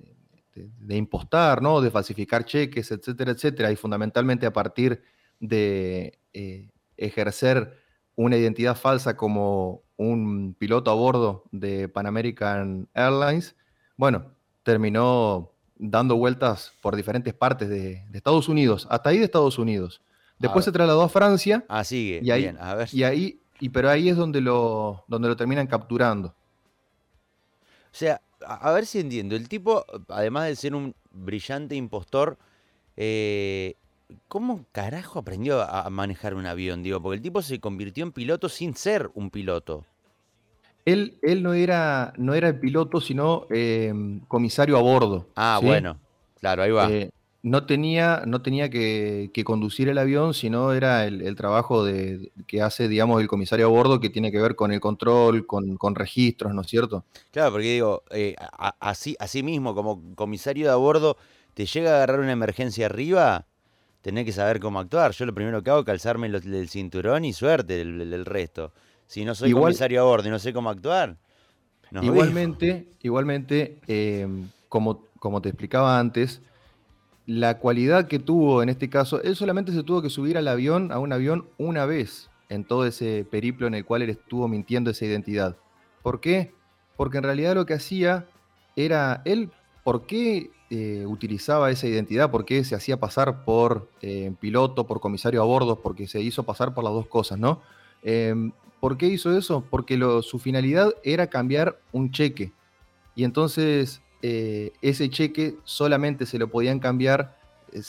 impostar, 0.90 1.62
¿no? 1.62 1.82
de 1.82 1.92
falsificar 1.92 2.46
cheques, 2.46 2.92
etcétera, 2.92 3.32
etcétera, 3.32 3.72
y 3.72 3.76
fundamentalmente 3.76 4.46
a 4.46 4.54
partir 4.54 5.02
de 5.40 6.20
eh, 6.34 6.70
ejercer 6.98 7.78
una 8.16 8.38
identidad 8.38 8.76
falsa 8.76 9.16
como 9.16 9.84
un 9.96 10.54
piloto 10.56 10.92
a 10.92 10.96
bordo 10.96 11.46
de 11.52 11.88
Pan 11.88 12.06
American 12.06 12.90
Airlines, 12.94 13.56
bueno, 13.96 14.34
terminó 14.64 15.54
dando 15.80 16.16
vueltas 16.18 16.74
por 16.82 16.96
diferentes 16.96 17.34
partes 17.34 17.70
de, 17.70 18.04
de 18.10 18.18
Estados 18.18 18.48
Unidos, 18.50 18.86
hasta 18.92 19.10
ahí 19.10 19.18
de 19.18 19.26
Estados 19.26 19.58
Unidos. 19.58 20.02
Después 20.38 20.64
Ah. 20.64 20.68
se 20.68 20.72
trasladó 20.74 21.02
a 21.02 21.10
Francia, 21.10 21.66
Ah, 21.68 21.84
sigue. 21.84 22.20
Y 22.22 22.30
ahí- 22.32 22.42
Bien, 22.44 22.58
a 22.60 22.76
ver. 22.76 22.90
y 22.92 23.04
ahí, 23.04 23.40
y 23.60 23.70
pero 23.70 23.90
ahí 23.90 24.10
es 24.10 24.16
donde 24.18 24.42
lo, 24.42 25.04
donde 25.08 25.28
lo 25.30 25.36
terminan 25.36 25.68
capturando. 25.68 26.30
O 26.30 27.94
sea, 27.96 28.22
a, 28.46 28.70
a 28.70 28.74
ver 28.74 28.86
si 28.86 29.00
entiendo. 29.00 29.36
El 29.36 29.50
tipo, 29.50 29.86
además 30.10 30.46
de 30.48 30.56
ser 30.56 30.76
un 30.76 30.94
brillante 31.12 31.76
impostor, 31.76 32.38
eh, 32.96 33.76
¿cómo 34.28 34.66
carajo 34.72 35.20
aprendió 35.20 35.62
a, 35.62 35.82
a 35.82 35.90
manejar 35.90 36.34
un 36.36 36.46
avión? 36.46 36.84
Digo, 36.84 37.02
porque 37.02 37.16
el 37.18 37.22
tipo 37.22 37.42
se 37.42 37.60
convirtió 37.60 38.04
en 38.04 38.12
piloto 38.12 38.48
sin 38.50 38.76
ser 38.76 39.10
un 39.14 39.30
piloto. 39.30 39.86
Él, 40.92 41.18
él 41.22 41.44
no, 41.44 41.54
era, 41.54 42.14
no 42.18 42.34
era 42.34 42.48
el 42.50 42.60
piloto, 42.60 43.02
sino 43.02 43.46
eh, 43.50 43.94
comisario 44.28 44.78
a 44.78 44.82
bordo. 44.82 45.28
Ah, 45.36 45.58
¿sí? 45.60 45.66
bueno, 45.66 45.98
claro, 46.40 46.64
ahí 46.64 46.72
va. 46.72 46.90
Eh, 46.90 47.10
no 47.42 47.66
tenía, 47.66 48.24
no 48.26 48.42
tenía 48.42 48.70
que, 48.70 49.32
que 49.34 49.44
conducir 49.44 49.88
el 49.88 49.98
avión, 49.98 50.34
sino 50.34 50.74
era 50.74 51.06
el, 51.06 51.22
el 51.22 51.36
trabajo 51.36 51.86
de, 51.86 52.32
que 52.48 52.62
hace, 52.62 52.88
digamos, 52.90 53.22
el 53.22 53.28
comisario 53.28 53.68
a 53.68 53.70
bordo, 53.70 54.00
que 54.02 54.10
tiene 54.10 54.32
que 54.32 54.40
ver 54.42 54.56
con 54.56 54.74
el 54.74 54.80
control, 54.82 55.46
con, 55.46 55.78
con 55.78 55.96
registros, 55.96 56.54
¿no 56.54 56.62
es 56.62 56.68
cierto? 56.68 57.06
Claro, 57.32 57.52
porque 57.54 57.72
digo, 57.74 58.04
eh, 58.12 58.36
a- 58.40 58.76
así, 58.80 59.16
así 59.20 59.42
mismo, 59.42 59.74
como 59.74 60.02
comisario 60.16 60.66
de 60.68 60.74
a 60.74 60.76
bordo, 60.76 61.16
te 61.54 61.66
llega 61.66 61.92
a 61.92 61.96
agarrar 61.96 62.20
una 62.20 62.34
emergencia 62.34 62.88
arriba, 62.88 63.46
tenés 64.02 64.26
que 64.26 64.32
saber 64.34 64.60
cómo 64.60 64.80
actuar. 64.80 65.12
Yo 65.14 65.26
lo 65.26 65.34
primero 65.34 65.62
que 65.64 65.70
hago 65.70 65.80
es 65.80 65.86
calzarme 65.86 66.28
el, 66.28 66.70
cinturón 66.70 67.24
y 67.26 67.32
suerte 67.34 67.80
el- 67.82 68.14
el 68.14 68.26
resto. 68.26 68.74
Si 69.10 69.26
no 69.26 69.34
soy 69.34 69.50
Igual- 69.50 69.72
comisario 69.72 70.02
a 70.02 70.04
bordo 70.04 70.28
y 70.28 70.32
no 70.32 70.38
sé 70.38 70.54
cómo 70.54 70.70
actuar, 70.70 71.18
nos 71.90 72.02
vimos. 72.04 72.16
Igualmente, 72.18 72.88
igualmente 73.02 73.80
eh, 73.88 74.28
como, 74.70 75.04
como 75.18 75.42
te 75.42 75.50
explicaba 75.50 76.00
antes, 76.00 76.44
la 77.26 77.58
cualidad 77.58 78.08
que 78.08 78.20
tuvo 78.20 78.62
en 78.62 78.70
este 78.70 78.88
caso, 78.88 79.20
él 79.24 79.36
solamente 79.36 79.72
se 79.72 79.82
tuvo 79.82 80.04
que 80.04 80.12
subir 80.12 80.38
al 80.38 80.48
avión, 80.48 80.92
a 80.92 81.00
un 81.00 81.12
avión, 81.12 81.48
una 81.58 81.88
vez 81.88 82.30
en 82.50 82.64
todo 82.64 82.86
ese 82.86 83.26
periplo 83.30 83.66
en 83.66 83.74
el 83.74 83.84
cual 83.84 84.04
él 84.04 84.12
estuvo 84.12 84.48
mintiendo 84.48 84.92
esa 84.92 85.06
identidad. 85.06 85.56
¿Por 86.04 86.20
qué? 86.22 86.54
Porque 86.96 87.18
en 87.18 87.24
realidad 87.24 87.56
lo 87.56 87.66
que 87.66 87.74
hacía 87.74 88.28
era 88.76 89.24
él, 89.26 89.50
¿por 89.84 90.06
qué 90.06 90.52
eh, 90.70 91.06
utilizaba 91.08 91.72
esa 91.72 91.88
identidad? 91.88 92.30
¿Por 92.30 92.46
qué 92.46 92.64
se 92.64 92.76
hacía 92.76 93.00
pasar 93.00 93.44
por 93.44 93.90
eh, 94.04 94.32
piloto, 94.40 94.86
por 94.86 95.00
comisario 95.00 95.42
a 95.42 95.46
bordo? 95.46 95.80
Porque 95.82 96.08
se 96.08 96.22
hizo 96.22 96.44
pasar 96.44 96.76
por 96.76 96.84
las 96.84 96.94
dos 96.94 97.08
cosas, 97.08 97.40
¿no? 97.40 97.60
Em, 98.04 98.52
¿Por 98.80 98.98
qué 98.98 99.08
hizo 99.08 99.38
eso? 99.38 99.64
Porque 99.70 99.98
lo- 99.98 100.22
su 100.22 100.40
finalidad 100.40 100.94
era 101.04 101.28
cambiar 101.28 101.80
un 101.92 102.12
cheque. 102.12 102.52
Y 103.16 103.24
entonces 103.24 104.02
eh, 104.22 104.74
ese 104.82 105.10
cheque 105.10 105.56
solamente 105.64 106.26
se 106.26 106.38
lo 106.38 106.50
podían 106.50 106.80
cambiar, 106.80 107.38
eh, 107.72 107.82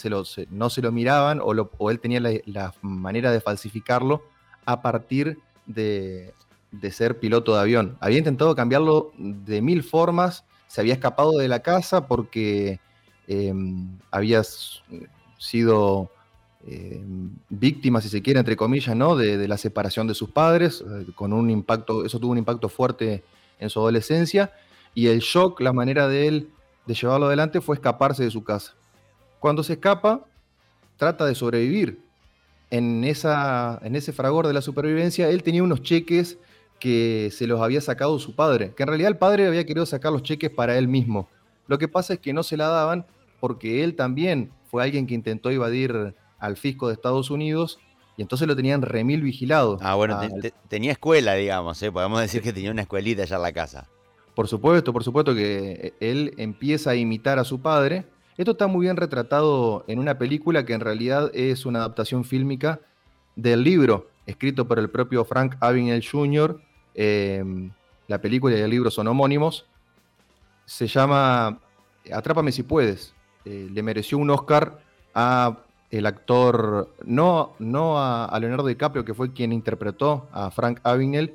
no 0.50 0.70
se 0.70 0.82
lo 0.82 0.92
miraban 0.92 1.40
o, 1.42 1.90
él 1.90 2.00
tenía 2.00 2.20
la, 2.20 2.74
manera 2.82 3.32
de 3.32 3.40
falsificarlo 3.40 4.22
a 4.64 4.80
partir 4.82 5.38
de, 5.66 6.34
ser 6.90 7.18
piloto 7.18 7.54
de 7.54 7.60
avión. 7.60 7.96
Había 8.00 8.18
intentado 8.18 8.54
cambiarlo 8.54 9.12
de 9.16 9.60
mil 9.60 9.82
formas, 9.82 10.44
se 10.68 10.80
había 10.80 10.94
escapado 10.94 11.38
de 11.38 11.48
la 11.48 11.60
casa 11.60 12.06
porque 12.06 12.78
eh, 13.26 13.52
había 14.12 14.42
sido 15.38 16.10
eh, 16.66 17.02
víctima, 17.48 18.00
si 18.00 18.08
se 18.08 18.22
quiere, 18.22 18.38
entre 18.38 18.56
comillas, 18.56 18.94
¿no? 18.94 19.16
de, 19.16 19.48
la 19.48 19.56
separación 19.56 20.06
de 20.06 20.14
sus 20.14 20.30
padres, 20.30 20.84
eh, 20.86 21.06
con 21.14 21.32
un 21.32 21.50
impacto, 21.50 22.04
eso 22.04 22.18
tuvo 22.18 22.32
un 22.32 22.38
impacto 22.38 22.68
fuerte 22.68 23.24
en 23.58 23.70
su 23.70 23.80
adolescencia, 23.80 24.52
y 24.94 25.06
el 25.06 25.20
shock, 25.20 25.60
la 25.60 25.72
manera 25.72 26.08
de 26.08 26.28
él 26.28 26.50
de 26.86 26.94
llevarlo 26.94 27.26
adelante 27.26 27.60
fue 27.60 27.76
escaparse 27.76 28.24
de 28.24 28.30
su 28.30 28.44
casa. 28.44 28.74
Cuando 29.38 29.62
se 29.62 29.74
escapa, 29.74 30.26
trata 30.96 31.24
de 31.24 31.34
sobrevivir. 31.34 32.00
En, 32.70 33.04
esa, 33.04 33.80
en 33.82 33.96
ese 33.96 34.12
fragor 34.12 34.46
de 34.46 34.52
la 34.52 34.62
supervivencia, 34.62 35.28
él 35.28 35.42
tenía 35.42 35.62
unos 35.62 35.82
cheques 35.82 36.38
que 36.78 37.30
se 37.32 37.46
los 37.46 37.60
había 37.60 37.80
sacado 37.80 38.18
su 38.18 38.34
padre, 38.36 38.72
que 38.76 38.84
en 38.84 38.88
realidad 38.88 39.10
el 39.10 39.18
padre 39.18 39.46
había 39.46 39.66
querido 39.66 39.86
sacar 39.86 40.12
los 40.12 40.22
cheques 40.22 40.50
para 40.50 40.78
él 40.78 40.88
mismo. 40.88 41.28
Lo 41.66 41.78
que 41.78 41.88
pasa 41.88 42.14
es 42.14 42.20
que 42.20 42.32
no 42.32 42.42
se 42.42 42.56
la 42.56 42.68
daban 42.68 43.06
porque 43.40 43.82
él 43.82 43.96
también 43.96 44.52
fue 44.70 44.82
alguien 44.82 45.06
que 45.06 45.14
intentó 45.14 45.50
evadir 45.50 46.14
al 46.40 46.56
fisco 46.56 46.88
de 46.88 46.94
Estados 46.94 47.30
Unidos 47.30 47.78
y 48.16 48.22
entonces 48.22 48.48
lo 48.48 48.56
tenían 48.56 48.82
remil 48.82 49.22
vigilado. 49.22 49.78
Ah, 49.80 49.94
bueno, 49.94 50.18
te- 50.20 50.50
te- 50.50 50.54
tenía 50.68 50.92
escuela, 50.92 51.34
digamos, 51.34 51.80
¿eh? 51.82 51.92
podemos 51.92 52.20
decir 52.20 52.42
que 52.42 52.52
tenía 52.52 52.70
una 52.70 52.82
escuelita 52.82 53.22
allá 53.22 53.36
en 53.36 53.42
la 53.42 53.52
casa. 53.52 53.88
Por 54.34 54.48
supuesto, 54.48 54.92
por 54.92 55.04
supuesto 55.04 55.34
que 55.34 55.94
él 56.00 56.34
empieza 56.36 56.90
a 56.90 56.94
imitar 56.96 57.38
a 57.38 57.44
su 57.44 57.60
padre. 57.60 58.06
Esto 58.38 58.52
está 58.52 58.66
muy 58.66 58.86
bien 58.86 58.96
retratado 58.96 59.84
en 59.86 59.98
una 59.98 60.16
película 60.18 60.64
que 60.64 60.72
en 60.72 60.80
realidad 60.80 61.30
es 61.34 61.66
una 61.66 61.80
adaptación 61.80 62.24
fílmica 62.24 62.80
del 63.36 63.62
libro 63.62 64.08
escrito 64.26 64.66
por 64.66 64.78
el 64.78 64.88
propio 64.90 65.24
Frank 65.24 65.56
Abagnale 65.60 66.02
Jr. 66.02 66.60
Eh, 66.94 67.70
la 68.06 68.20
película 68.20 68.56
y 68.56 68.60
el 68.60 68.70
libro 68.70 68.90
son 68.90 69.08
homónimos. 69.08 69.66
Se 70.64 70.86
llama 70.86 71.58
Atrápame 72.12 72.52
si 72.52 72.62
puedes. 72.62 73.14
Eh, 73.44 73.68
le 73.72 73.82
mereció 73.82 74.18
un 74.18 74.30
Oscar 74.30 74.80
a 75.14 75.58
el 75.90 76.06
actor, 76.06 76.94
no, 77.04 77.52
no 77.58 77.98
a, 77.98 78.24
a 78.24 78.40
Leonardo 78.40 78.66
DiCaprio, 78.66 79.04
que 79.04 79.14
fue 79.14 79.32
quien 79.32 79.52
interpretó 79.52 80.28
a 80.32 80.50
Frank 80.50 80.80
Abagnale, 80.84 81.34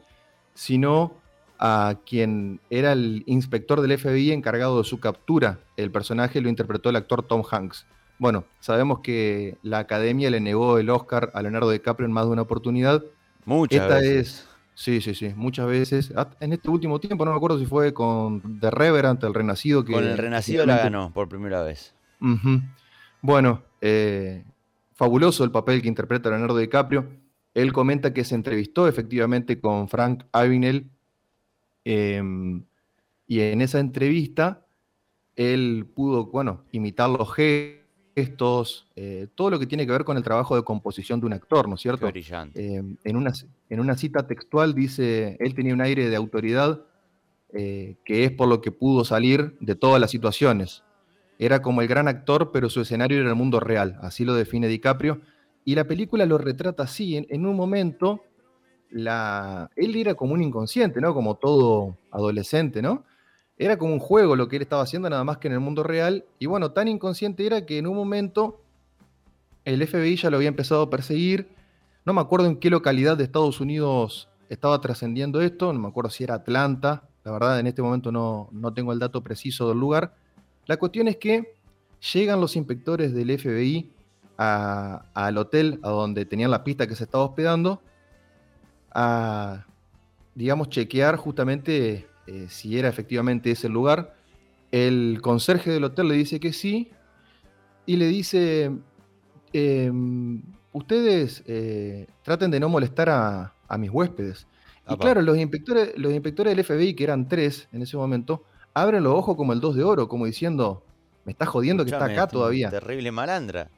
sino 0.54 1.14
a 1.60 1.96
quien 2.06 2.60
era 2.70 2.92
el 2.92 3.24
inspector 3.28 3.82
del 3.82 3.98
FBI 3.98 4.32
encargado 4.32 4.78
de 4.80 4.84
su 4.84 5.00
captura. 5.00 5.60
El 5.78 5.92
personaje 5.92 6.42
lo 6.42 6.50
interpretó 6.50 6.90
el 6.90 6.96
actor 6.96 7.24
Tom 7.24 7.44
Hanks. 7.50 7.86
Bueno, 8.18 8.46
sabemos 8.60 9.00
que 9.00 9.58
la 9.62 9.80
academia 9.80 10.30
le 10.30 10.40
negó 10.40 10.78
el 10.78 10.90
Oscar 10.90 11.32
a 11.34 11.42
Leonardo 11.42 11.70
DiCaprio 11.70 12.06
en 12.06 12.14
más 12.14 12.26
de 12.26 12.32
una 12.32 12.44
oportunidad. 12.44 13.04
Muchas 13.44 13.84
Esta 13.84 13.96
veces. 13.96 14.28
es, 14.28 14.48
sí, 14.74 15.02
sí, 15.02 15.14
sí, 15.14 15.34
muchas 15.36 15.68
veces. 15.68 16.14
Hasta 16.16 16.38
En 16.44 16.54
este 16.54 16.70
último 16.70 17.00
tiempo, 17.00 17.26
no 17.26 17.32
me 17.32 17.38
acuerdo 17.38 17.60
si 17.60 17.66
fue 17.66 17.94
con 17.94 18.60
The 18.60 18.72
Reverend, 18.72 19.24
el 19.24 19.34
Renacido. 19.34 19.84
Que 19.84 19.94
Con 19.94 20.04
el 20.06 20.18
Renacido 20.18 20.66
la 20.66 20.78
ganó 20.78 21.12
por 21.14 21.28
primera 21.28 21.62
vez. 21.62 21.94
Bueno, 23.22 23.64
eh, 23.88 24.44
fabuloso 24.94 25.44
el 25.44 25.52
papel 25.52 25.82
que 25.84 25.88
interpreta 25.88 26.30
Leonardo 26.30 26.58
DiCaprio. 26.58 27.06
Él 27.54 27.72
comenta 27.72 28.14
que 28.14 28.24
se 28.24 28.34
entrevistó 28.34 28.88
efectivamente 28.88 29.60
con 29.60 29.88
Frank 29.88 30.24
Abagnale 30.32 30.88
em, 31.84 32.64
y 33.28 33.42
en 33.42 33.62
esa 33.62 33.80
entrevista 33.80 34.66
él 35.36 35.86
pudo, 35.94 36.26
bueno, 36.26 36.64
imitar 36.72 37.10
los 37.12 37.32
gestos, 37.32 38.88
eh, 38.96 39.28
todo 39.36 39.52
lo 39.52 39.60
que 39.60 39.68
tiene 39.68 39.86
que 39.86 39.92
ver 39.92 40.04
con 40.04 40.18
el 40.18 40.24
trabajo 40.24 40.56
de 40.56 40.64
composición 40.64 41.20
de 41.20 41.28
un 41.28 41.34
actor, 41.34 41.70
¿no 41.70 41.76
es 41.76 41.82
cierto? 41.82 42.08
brillante. 42.08 42.78
Eh, 42.78 42.84
en, 43.04 43.16
una, 43.16 43.34
en 43.70 43.80
una 43.80 43.96
cita 43.96 44.26
textual 44.26 44.74
dice, 44.74 45.38
él 45.40 45.54
tenía 45.54 45.76
un 45.76 45.82
aire 45.82 46.10
de 46.10 46.16
autoridad 46.16 46.82
eh, 47.54 47.98
que 48.04 48.24
es 48.24 48.32
por 48.32 48.48
lo 48.48 48.62
que 48.62 48.72
pudo 48.72 49.06
salir 49.06 49.56
de 49.60 49.76
todas 49.76 50.02
las 50.02 50.10
situaciones. 50.10 50.84
Era 51.38 51.62
como 51.62 51.82
el 51.82 51.88
gran 51.88 52.08
actor, 52.08 52.52
pero 52.52 52.70
su 52.70 52.82
escenario 52.82 53.20
era 53.20 53.30
el 53.30 53.36
mundo 53.36 53.60
real, 53.60 53.98
así 54.02 54.24
lo 54.24 54.34
define 54.34 54.68
DiCaprio. 54.68 55.22
Y 55.66 55.76
la 55.76 55.86
película 55.86 56.26
lo 56.26 56.38
retrata 56.38 56.84
así, 56.84 57.18
en, 57.18 57.46
un 57.46 57.56
momento, 57.56 58.22
la, 58.90 59.70
él 59.76 59.96
era 59.96 60.14
como 60.16 60.34
un 60.34 60.42
inconsciente, 60.42 61.02
¿no? 61.02 61.14
Como 61.14 61.36
todo 61.36 61.98
adolescente, 62.12 62.82
¿no? 62.82 63.04
Era 63.58 63.78
como 63.78 63.94
un 63.94 64.00
juego 64.00 64.36
lo 64.36 64.48
que 64.48 64.58
él 64.58 64.62
estaba 64.62 64.84
haciendo, 64.84 65.10
nada 65.10 65.24
más 65.24 65.38
que 65.38 65.48
en 65.48 65.54
el 65.54 65.60
mundo 65.60 65.82
real. 65.82 66.26
Y 66.40 66.46
bueno, 66.46 66.72
tan 66.72 66.88
inconsciente 66.88 67.46
era 67.46 67.66
que 67.66 67.78
en 67.78 67.88
un 67.88 67.96
momento 67.96 68.62
el 69.64 69.86
FBI 69.86 70.18
ya 70.18 70.30
lo 70.30 70.38
había 70.38 70.50
empezado 70.50 70.84
a 70.84 70.90
perseguir. 70.90 71.50
No 72.06 72.14
me 72.14 72.22
acuerdo 72.22 72.46
en 72.46 72.58
qué 72.58 72.70
localidad 72.70 73.18
de 73.18 73.24
Estados 73.24 73.60
Unidos 73.60 74.30
estaba 74.50 74.80
trascendiendo 74.80 75.42
esto, 75.42 75.74
no 75.74 75.80
me 75.80 75.88
acuerdo 75.88 76.12
si 76.12 76.24
era 76.24 76.36
Atlanta, 76.36 77.10
la 77.24 77.32
verdad 77.32 77.60
en 77.60 77.66
este 77.66 77.82
momento 77.82 78.12
no, 78.12 78.50
no 78.52 78.74
tengo 78.74 78.94
el 78.94 79.00
dato 79.00 79.24
preciso 79.24 79.68
del 79.70 79.80
lugar. 79.80 80.16
La 80.68 80.78
cuestión 80.78 81.08
es 81.08 81.18
que 81.18 81.56
llegan 82.14 82.42
los 82.42 82.56
inspectores 82.56 83.14
del 83.14 83.38
FBI 83.38 83.92
al 84.38 85.38
hotel 85.38 85.80
a 85.82 85.90
donde 85.90 86.26
tenían 86.26 86.52
la 86.52 86.64
pista 86.64 86.88
que 86.88 86.96
se 86.96 87.06
estaba 87.06 87.24
hospedando 87.24 87.82
a, 88.92 89.66
digamos, 90.34 90.70
chequear 90.70 91.18
justamente 91.18 92.08
eh, 92.28 92.48
si 92.50 92.78
era 92.78 92.90
efectivamente 92.90 93.52
ese 93.52 93.68
el 93.68 93.74
lugar. 93.74 94.16
El 94.72 95.20
conserje 95.22 95.72
del 95.72 95.84
hotel 95.84 96.08
le 96.10 96.16
dice 96.16 96.40
que 96.40 96.54
sí 96.54 96.92
y 97.86 97.98
le 97.98 98.08
dice, 98.08 98.72
em, 99.54 100.42
ustedes 100.74 101.44
eh, 101.46 102.08
traten 102.24 102.52
de 102.52 102.60
no 102.60 102.68
molestar 102.70 103.10
a, 103.10 103.54
a 103.68 103.78
mis 103.78 103.90
huéspedes. 103.90 104.48
Y 104.88 104.98
claro, 104.98 105.22
los 105.22 105.38
inspectores, 105.38 105.98
los 105.98 106.14
inspectores 106.14 106.56
del 106.56 106.64
FBI, 106.64 106.94
que 106.94 107.04
eran 107.04 107.28
tres 107.28 107.68
en 107.72 107.82
ese 107.82 107.98
momento, 107.98 108.44
abren 108.76 109.04
los 109.04 109.14
ojos 109.16 109.36
como 109.36 109.54
el 109.54 109.60
dos 109.60 109.76
de 109.76 109.84
oro, 109.84 110.08
como 110.08 110.26
diciendo, 110.28 110.84
me 111.26 111.32
está 111.32 111.48
jodiendo 111.48 111.84
que 111.84 111.90
está 111.92 112.06
acá 112.06 112.24
este, 112.26 112.34
todavía. 112.34 112.70
Terrible 112.70 113.12
malandra. 113.12 113.70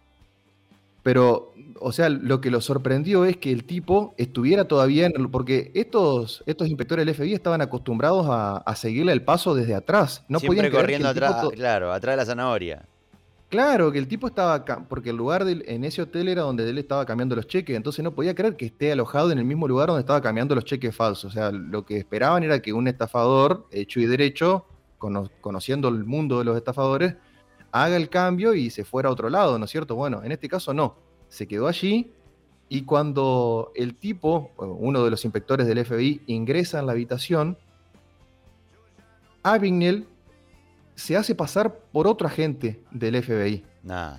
Pero, 1.03 1.53
o 1.79 1.93
sea, 1.93 2.09
lo 2.09 2.41
que 2.41 2.51
los 2.51 2.65
sorprendió 2.65 3.23
es 3.23 3.37
que 3.37 3.51
el 3.51 3.63
tipo 3.63 4.13
estuviera 4.17 4.65
todavía 4.67 5.05
en 5.05 5.13
el- 5.15 5.29
porque 5.29 5.71
estos, 5.73 6.43
estos 6.45 6.67
inspectores 6.67 7.05
del 7.05 7.15
FBI 7.15 7.33
estaban 7.33 7.61
acostumbrados 7.61 8.27
a, 8.29 8.57
a 8.57 8.75
seguirle 8.75 9.13
el 9.13 9.21
paso 9.21 9.55
desde 9.55 9.73
atrás. 9.73 10.25
No 10.27 10.39
Siempre 10.39 10.63
podían 10.69 10.73
corriendo 10.81 11.07
atrás, 11.07 11.45
claro, 11.53 11.93
atrás 11.93 12.13
de 12.13 12.17
la 12.17 12.25
zanahoria. 12.25 12.85
Claro, 13.47 13.93
que 13.93 13.99
el 13.99 14.09
tipo 14.09 14.27
estaba, 14.27 14.65
ca- 14.65 14.83
porque 14.89 15.11
el 15.11 15.15
lugar 15.15 15.45
en 15.47 15.85
ese 15.85 16.01
hotel 16.01 16.27
era 16.27 16.41
donde 16.41 16.69
él 16.69 16.77
estaba 16.77 17.05
cambiando 17.05 17.33
los 17.37 17.47
cheques, 17.47 17.77
entonces 17.77 18.03
no 18.03 18.11
podía 18.11 18.35
creer 18.35 18.57
que 18.57 18.65
esté 18.65 18.91
alojado 18.91 19.31
en 19.31 19.37
el 19.37 19.45
mismo 19.45 19.65
lugar 19.69 19.87
donde 19.87 20.01
estaba 20.01 20.19
cambiando 20.19 20.53
los 20.55 20.65
cheques 20.65 20.93
falsos. 20.93 21.31
O 21.31 21.33
sea, 21.33 21.51
lo 21.51 21.85
que 21.85 21.95
esperaban 21.99 22.43
era 22.43 22.61
que 22.61 22.73
un 22.73 22.89
estafador 22.89 23.65
hecho 23.71 24.01
y 24.01 24.05
derecho, 24.07 24.65
cono- 24.97 25.29
conociendo 25.41 25.87
el 25.89 26.03
mundo 26.05 26.39
de 26.39 26.45
los 26.45 26.57
estafadores, 26.57 27.15
haga 27.71 27.95
el 27.97 28.09
cambio 28.09 28.53
y 28.53 28.69
se 28.69 28.85
fuera 28.85 29.09
a 29.09 29.11
otro 29.11 29.29
lado, 29.29 29.57
¿no 29.59 29.65
es 29.65 29.71
cierto? 29.71 29.95
Bueno, 29.95 30.23
en 30.23 30.31
este 30.31 30.47
caso 30.49 30.73
no, 30.73 30.95
se 31.27 31.47
quedó 31.47 31.67
allí 31.67 32.11
y 32.69 32.83
cuando 32.83 33.71
el 33.75 33.95
tipo, 33.95 34.51
uno 34.57 35.03
de 35.03 35.11
los 35.11 35.23
inspectores 35.25 35.67
del 35.67 35.85
FBI, 35.85 36.21
ingresa 36.27 36.79
en 36.79 36.85
la 36.85 36.91
habitación, 36.93 37.57
Abignel 39.43 40.07
se 40.95 41.15
hace 41.15 41.35
pasar 41.35 41.75
por 41.91 42.07
otro 42.07 42.27
agente 42.27 42.81
del 42.91 43.21
FBI. 43.21 43.63
Nah. 43.83 44.17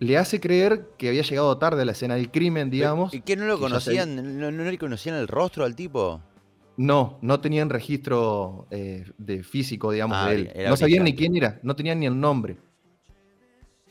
Le 0.00 0.18
hace 0.18 0.40
creer 0.40 0.88
que 0.98 1.08
había 1.08 1.22
llegado 1.22 1.56
tarde 1.56 1.82
a 1.82 1.84
la 1.84 1.92
escena 1.92 2.16
del 2.16 2.30
crimen, 2.30 2.68
digamos. 2.68 3.14
¿Y 3.14 3.20
qué 3.20 3.36
no 3.36 3.46
lo 3.46 3.54
que 3.56 3.62
se- 3.64 3.68
conocían? 3.68 4.38
¿No, 4.38 4.50
no 4.50 4.64
le 4.64 4.76
conocían 4.76 5.14
el 5.16 5.28
rostro 5.28 5.64
al 5.64 5.74
tipo? 5.76 6.20
No, 6.76 7.18
no 7.22 7.40
tenían 7.40 7.70
registro 7.70 8.66
eh, 8.70 9.04
de 9.18 9.42
físico, 9.44 9.92
digamos, 9.92 10.16
Ah, 10.20 10.30
de 10.30 10.34
él. 10.36 10.52
No 10.68 10.76
sabían 10.76 11.04
ni 11.04 11.14
quién 11.14 11.36
era, 11.36 11.60
no 11.62 11.76
tenían 11.76 12.00
ni 12.00 12.06
el 12.06 12.18
nombre. 12.18 12.56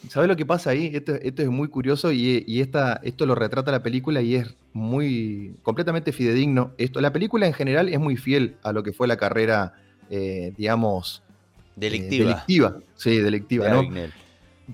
¿Sabes 0.09 0.27
lo 0.27 0.35
que 0.35 0.45
pasa 0.45 0.71
ahí? 0.71 0.91
Esto, 0.93 1.13
esto 1.15 1.41
es 1.43 1.47
muy 1.47 1.69
curioso 1.69 2.11
y, 2.11 2.43
y 2.45 2.59
esta, 2.59 2.99
esto 3.03 3.25
lo 3.25 3.35
retrata 3.35 3.71
la 3.71 3.81
película 3.81 4.21
y 4.21 4.35
es 4.35 4.53
muy 4.73 5.55
completamente 5.63 6.11
fidedigno. 6.11 6.73
Esto, 6.77 6.99
la 6.99 7.13
película 7.13 7.47
en 7.47 7.53
general 7.53 7.87
es 7.87 7.99
muy 7.99 8.17
fiel 8.17 8.57
a 8.63 8.73
lo 8.73 8.83
que 8.83 8.91
fue 8.91 9.07
la 9.07 9.15
carrera, 9.15 9.75
eh, 10.09 10.51
digamos, 10.57 11.23
eh, 11.27 11.33
Delictiva. 11.77 12.25
delictiva. 12.29 12.77
Sí, 12.95 13.17
delictiva, 13.19 13.65
de 13.65 13.71
¿no? 13.71 14.11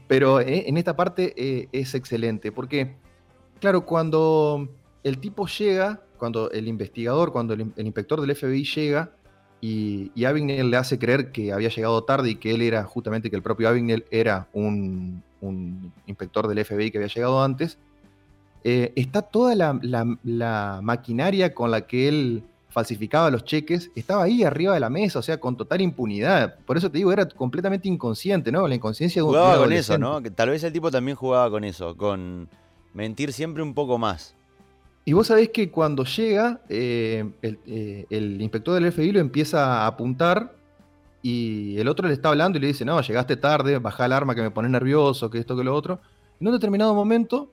Pero 0.08 0.40
en 0.42 0.78
esta 0.78 0.96
parte 0.96 1.68
es 1.72 1.94
excelente, 1.96 2.52
porque, 2.52 2.96
claro, 3.60 3.86
cuando 3.86 4.68
el 5.04 5.20
tipo 5.20 5.48
llega, 5.48 6.02
cuando 6.18 6.52
el 6.52 6.68
investigador, 6.68 7.32
cuando 7.32 7.54
el, 7.54 7.62
in- 7.62 7.74
el 7.78 7.86
inspector 7.86 8.20
del 8.22 8.36
FBI 8.36 8.64
llega 8.66 9.12
y, 9.62 10.12
y 10.16 10.26
Abagnale 10.26 10.64
le 10.64 10.78
hace 10.78 10.98
creer 11.00 11.32
que 11.32 11.52
había 11.54 11.70
llegado 11.70 12.04
tarde 12.04 12.32
y 12.32 12.36
que 12.36 12.54
él 12.54 12.62
era 12.62 12.84
justamente 12.84 13.30
que 13.30 13.36
el 13.36 13.42
propio 13.42 13.68
Abagnale 13.70 14.06
era 14.12 14.48
un, 14.54 15.22
un 15.42 15.92
inspector 16.06 16.48
del 16.48 16.64
FBI 16.66 16.92
que 16.92 16.98
había 16.98 17.08
llegado 17.14 17.42
antes, 17.44 17.78
eh, 18.64 18.92
está 18.96 19.22
toda 19.22 19.56
la, 19.56 19.80
la- 19.82 20.18
la 20.24 20.80
maquinaria 20.84 21.54
con 21.54 21.72
la 21.72 21.82
que 21.88 22.08
él 22.10 22.44
falsificaba 22.70 23.32
los 23.32 23.46
cheques, 23.46 23.90
estaba 23.96 24.24
ahí 24.24 24.44
arriba 24.44 24.74
de 24.74 24.80
la 24.80 24.90
mesa, 24.92 25.20
o 25.20 25.22
sea, 25.24 25.40
con 25.40 25.58
total 25.58 25.82
impunidad. 25.82 26.56
Por 26.66 26.78
eso 26.78 26.92
te 26.92 27.00
digo, 27.00 27.12
era 27.12 27.28
completamente 27.28 27.88
inconsciente, 27.88 28.52
¿no? 28.52 28.68
La 28.68 28.76
inconsciencia 28.76 29.22
de 29.22 29.28
un, 29.28 29.34
de 29.34 29.38
un 29.40 29.44
Jugaba 29.46 29.64
con 29.64 29.74
eso. 29.74 29.98
¿no? 29.98 30.22
Que 30.22 30.30
tal 30.30 30.50
vez 30.50 30.64
el 30.64 30.72
tipo 30.72 30.92
también 30.92 31.16
jugaba 31.18 31.50
con 31.50 31.64
eso, 31.64 31.96
con 31.98 32.48
mentir 32.94 33.34
siempre 33.34 33.64
un 33.64 33.74
poco 33.74 33.98
más. 33.98 34.36
Y 35.06 35.14
vos 35.14 35.28
sabés 35.28 35.50
que 35.50 35.72
cuando 35.72 36.04
llega, 36.04 36.62
eh, 36.70 37.30
el, 37.42 37.60
eh, 37.66 38.06
el 38.10 38.42
inspector 38.42 38.76
del 38.76 38.92
FBI 38.92 39.12
lo 39.12 39.20
empieza 39.20 39.84
a 39.84 39.88
apuntar 39.88 40.56
y 41.22 41.78
el 41.78 41.88
otro 41.88 42.08
le 42.08 42.14
está 42.14 42.30
hablando 42.30 42.58
y 42.58 42.62
le 42.62 42.68
dice, 42.68 42.86
no, 42.86 43.02
llegaste 43.02 43.36
tarde, 43.36 43.78
baja 43.80 44.06
el 44.06 44.14
arma 44.14 44.36
que 44.36 44.42
me 44.42 44.52
pone 44.52 44.70
nervioso, 44.70 45.30
que 45.30 45.40
esto, 45.40 45.58
que 45.58 45.64
lo 45.64 45.76
otro. 45.76 46.00
En 46.40 46.48
un 46.48 46.54
determinado 46.54 46.94
momento, 46.96 47.52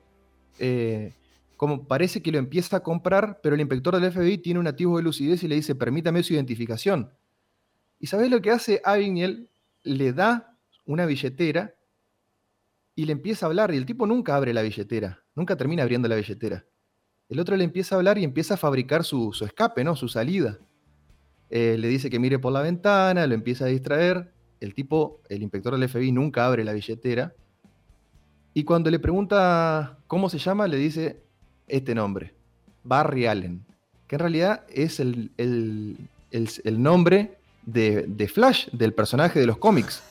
eh, 0.59 1.13
como 1.57 1.85
parece 1.85 2.21
que 2.21 2.31
lo 2.31 2.37
empieza 2.37 2.77
a 2.77 2.79
comprar, 2.81 3.39
pero 3.41 3.55
el 3.55 3.61
inspector 3.61 3.99
del 3.99 4.11
FBI 4.11 4.37
tiene 4.37 4.59
un 4.59 4.67
atisbo 4.67 4.97
de 4.97 5.03
lucidez 5.03 5.43
y 5.43 5.47
le 5.47 5.55
dice, 5.55 5.75
permítame 5.75 6.23
su 6.23 6.33
identificación. 6.33 7.11
¿Y 7.99 8.07
sabés 8.07 8.29
lo 8.29 8.41
que 8.41 8.51
hace 8.51 8.81
Abignel? 8.85 9.49
Le 9.83 10.13
da 10.13 10.55
una 10.85 11.05
billetera 11.05 11.73
y 12.95 13.05
le 13.05 13.11
empieza 13.11 13.45
a 13.45 13.49
hablar 13.49 13.73
y 13.73 13.77
el 13.77 13.85
tipo 13.85 14.07
nunca 14.07 14.35
abre 14.35 14.53
la 14.53 14.61
billetera, 14.61 15.23
nunca 15.35 15.57
termina 15.57 15.83
abriendo 15.83 16.07
la 16.07 16.15
billetera. 16.15 16.65
El 17.29 17.39
otro 17.39 17.55
le 17.57 17.63
empieza 17.63 17.95
a 17.95 17.97
hablar 17.97 18.17
y 18.17 18.23
empieza 18.23 18.53
a 18.53 18.57
fabricar 18.57 19.03
su, 19.03 19.33
su 19.33 19.45
escape, 19.45 19.83
¿no? 19.83 19.95
Su 19.95 20.07
salida. 20.07 20.57
Eh, 21.49 21.75
le 21.77 21.87
dice 21.87 22.09
que 22.09 22.19
mire 22.19 22.39
por 22.39 22.53
la 22.53 22.61
ventana, 22.61 23.27
lo 23.27 23.33
empieza 23.35 23.65
a 23.65 23.67
distraer. 23.67 24.31
El 24.59 24.73
tipo, 24.73 25.21
el 25.29 25.43
inspector 25.43 25.77
del 25.77 25.87
FBI, 25.87 26.11
nunca 26.11 26.45
abre 26.45 26.63
la 26.63 26.73
billetera. 26.73 27.33
Y 28.53 28.63
cuando 28.63 28.89
le 28.89 28.97
pregunta 28.99 29.99
cómo 30.07 30.29
se 30.29 30.39
llama, 30.39 30.67
le 30.67 30.77
dice 30.77 31.21
este 31.67 31.93
nombre, 31.93 32.33
Barry 32.83 33.27
Allen, 33.27 33.63
que 34.07 34.15
en 34.15 34.19
realidad 34.19 34.63
es 34.69 34.99
el, 34.99 35.31
el- 35.37 35.97
el- 36.31 36.81
nombre 36.81 37.37
de, 37.65 38.05
de 38.07 38.27
Flash, 38.27 38.69
del 38.71 38.93
personaje 38.93 39.39
de 39.39 39.45
los 39.45 39.57
cómics. 39.57 40.01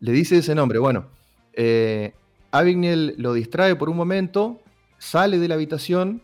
Le 0.00 0.12
dice 0.12 0.38
ese 0.38 0.54
nombre. 0.54 0.78
Bueno, 0.78 1.06
eh, 1.52 2.14
Abignel 2.50 3.14
lo 3.18 3.34
distrae 3.34 3.76
por 3.76 3.90
un 3.90 3.96
momento, 3.96 4.60
sale 5.04 5.38
de 5.38 5.48
la 5.48 5.54
habitación 5.54 6.22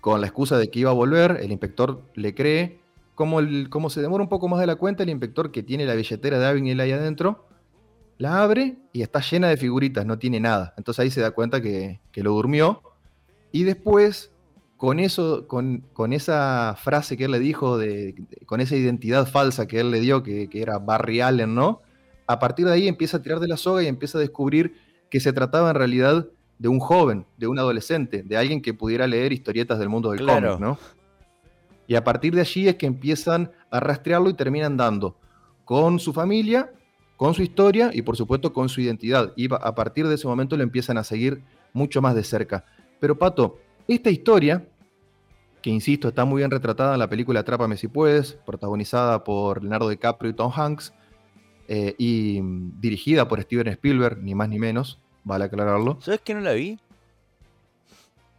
con 0.00 0.20
la 0.20 0.26
excusa 0.26 0.58
de 0.58 0.70
que 0.70 0.80
iba 0.80 0.90
a 0.90 0.94
volver, 0.94 1.38
el 1.42 1.50
inspector 1.52 2.02
le 2.14 2.34
cree. 2.34 2.80
Como, 3.14 3.40
el- 3.40 3.68
como 3.68 3.90
se 3.90 4.00
demora 4.00 4.22
un 4.22 4.30
poco 4.30 4.48
más 4.48 4.60
de 4.60 4.66
la 4.66 4.76
cuenta, 4.76 5.02
el 5.02 5.10
inspector 5.10 5.50
que 5.50 5.62
tiene 5.62 5.84
la 5.84 5.94
billetera 5.94 6.38
de 6.38 6.46
Abignel 6.46 6.80
ahí 6.80 6.92
adentro, 6.92 7.46
la 8.18 8.42
abre 8.42 8.76
y 8.92 9.02
está 9.02 9.20
llena 9.20 9.48
de 9.48 9.56
figuritas, 9.56 10.06
no 10.06 10.18
tiene 10.18 10.40
nada. 10.40 10.74
Entonces 10.78 11.00
ahí 11.02 11.10
se 11.10 11.20
da 11.20 11.30
cuenta 11.32 11.60
que, 11.60 12.00
que 12.12 12.22
lo 12.22 12.32
durmió. 12.32 12.82
Y 13.52 13.64
después, 13.64 14.30
con 14.78 15.00
eso, 15.00 15.46
con, 15.48 15.84
con 15.92 16.12
esa 16.14 16.76
frase 16.82 17.16
que 17.18 17.24
él 17.26 17.32
le 17.32 17.40
dijo, 17.40 17.76
de- 17.76 18.14
con 18.46 18.60
esa 18.60 18.76
identidad 18.76 19.26
falsa 19.26 19.66
que 19.66 19.80
él 19.80 19.90
le 19.90 20.00
dio, 20.00 20.22
que, 20.22 20.48
que 20.48 20.62
era 20.62 20.78
Barry 20.78 21.20
Allen, 21.20 21.54
¿no? 21.54 21.82
A 22.26 22.38
partir 22.38 22.64
de 22.66 22.72
ahí 22.72 22.88
empieza 22.88 23.18
a 23.18 23.22
tirar 23.22 23.40
de 23.40 23.48
la 23.48 23.56
soga 23.58 23.82
y 23.82 23.86
empieza 23.86 24.16
a 24.16 24.20
descubrir 24.22 24.76
que 25.10 25.20
se 25.20 25.32
trataba 25.34 25.70
en 25.70 25.76
realidad 25.76 26.26
de 26.60 26.68
un 26.68 26.78
joven, 26.78 27.24
de 27.38 27.46
un 27.46 27.58
adolescente, 27.58 28.22
de 28.22 28.36
alguien 28.36 28.60
que 28.60 28.74
pudiera 28.74 29.06
leer 29.06 29.32
historietas 29.32 29.78
del 29.78 29.88
mundo 29.88 30.10
del 30.10 30.20
Claro. 30.20 30.58
cómic, 30.58 30.60
¿no? 30.60 30.78
Y 31.86 31.94
a 31.94 32.04
partir 32.04 32.34
de 32.34 32.42
allí 32.42 32.68
es 32.68 32.76
que 32.76 32.84
empiezan 32.84 33.50
a 33.70 33.80
rastrearlo 33.80 34.28
y 34.28 34.34
terminan 34.34 34.76
dando 34.76 35.16
con 35.64 35.98
su 35.98 36.12
familia, 36.12 36.70
con 37.16 37.32
su 37.32 37.42
historia 37.42 37.90
y 37.94 38.02
por 38.02 38.14
supuesto 38.14 38.52
con 38.52 38.68
su 38.68 38.82
identidad. 38.82 39.32
Y 39.36 39.48
a 39.50 39.74
partir 39.74 40.06
de 40.06 40.16
ese 40.16 40.28
momento 40.28 40.54
lo 40.54 40.62
empiezan 40.62 40.98
a 40.98 41.02
seguir 41.02 41.42
mucho 41.72 42.02
más 42.02 42.14
de 42.14 42.24
cerca. 42.24 42.66
Pero 43.00 43.18
Pato, 43.18 43.58
esta 43.88 44.10
historia, 44.10 44.62
que 45.62 45.70
insisto, 45.70 46.08
está 46.08 46.26
muy 46.26 46.40
bien 46.40 46.50
retratada 46.50 46.92
en 46.92 46.98
la 46.98 47.08
película 47.08 47.40
Atrápame 47.40 47.78
si 47.78 47.88
puedes, 47.88 48.34
protagonizada 48.44 49.24
por 49.24 49.62
Leonardo 49.62 49.88
DiCaprio 49.88 50.30
y 50.30 50.34
Tom 50.34 50.52
Hanks, 50.54 50.92
eh, 51.68 51.94
y 51.96 52.40
dirigida 52.80 53.26
por 53.26 53.40
Steven 53.40 53.68
Spielberg, 53.68 54.18
ni 54.22 54.34
más 54.34 54.48
ni 54.50 54.58
menos, 54.58 55.00
vale 55.24 55.44
aclararlo. 55.44 55.98
¿Sabes 56.00 56.20
que 56.20 56.34
no 56.34 56.40
la 56.40 56.52
vi? 56.52 56.78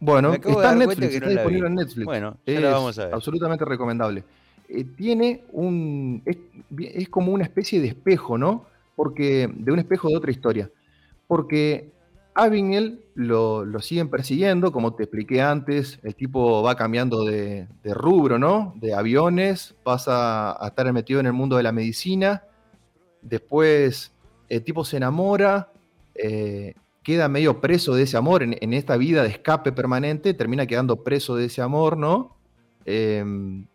Bueno, 0.00 0.34
está 0.34 0.72
en 0.72 0.78
Netflix, 0.80 1.14
está 1.14 1.26
no 1.26 1.32
disponible 1.32 1.66
en 1.68 1.74
Netflix. 1.76 2.04
Bueno, 2.04 2.36
ya 2.44 2.54
es 2.54 2.60
la 2.60 2.70
vamos 2.72 2.98
a 2.98 3.04
ver. 3.04 3.14
absolutamente 3.14 3.64
recomendable. 3.64 4.24
Eh, 4.68 4.84
tiene 4.96 5.44
un. 5.52 6.22
Es, 6.24 6.38
es 6.78 7.08
como 7.08 7.32
una 7.32 7.44
especie 7.44 7.80
de 7.80 7.88
espejo, 7.88 8.36
¿no? 8.36 8.66
Porque. 8.96 9.48
De 9.54 9.70
un 9.70 9.78
espejo 9.78 10.08
de 10.08 10.16
otra 10.16 10.32
historia. 10.32 10.70
Porque 11.28 11.92
Abignel 12.34 13.04
lo, 13.14 13.64
lo 13.64 13.80
siguen 13.80 14.08
persiguiendo, 14.08 14.72
como 14.72 14.94
te 14.94 15.04
expliqué 15.04 15.40
antes. 15.40 16.00
El 16.02 16.14
tipo 16.16 16.62
va 16.62 16.74
cambiando 16.74 17.24
de, 17.24 17.68
de 17.84 17.94
rubro, 17.94 18.38
¿no? 18.40 18.74
De 18.76 18.94
aviones, 18.94 19.76
pasa 19.84 20.52
a 20.52 20.68
estar 20.68 20.92
metido 20.92 21.20
en 21.20 21.26
el 21.26 21.32
mundo 21.32 21.56
de 21.56 21.62
la 21.62 21.72
medicina. 21.72 22.42
Después 23.20 24.12
el 24.48 24.64
tipo 24.64 24.84
se 24.84 24.96
enamora, 24.96 25.71
eh, 26.14 26.74
queda 27.02 27.28
medio 27.28 27.60
preso 27.60 27.94
de 27.94 28.02
ese 28.04 28.16
amor 28.16 28.42
en, 28.42 28.56
en 28.60 28.74
esta 28.74 28.96
vida 28.96 29.22
de 29.22 29.28
escape 29.30 29.72
permanente, 29.72 30.34
termina 30.34 30.66
quedando 30.66 31.02
preso 31.02 31.34
de 31.36 31.46
ese 31.46 31.60
amor, 31.62 31.96
¿no? 31.96 32.36
Eh, 32.84 33.24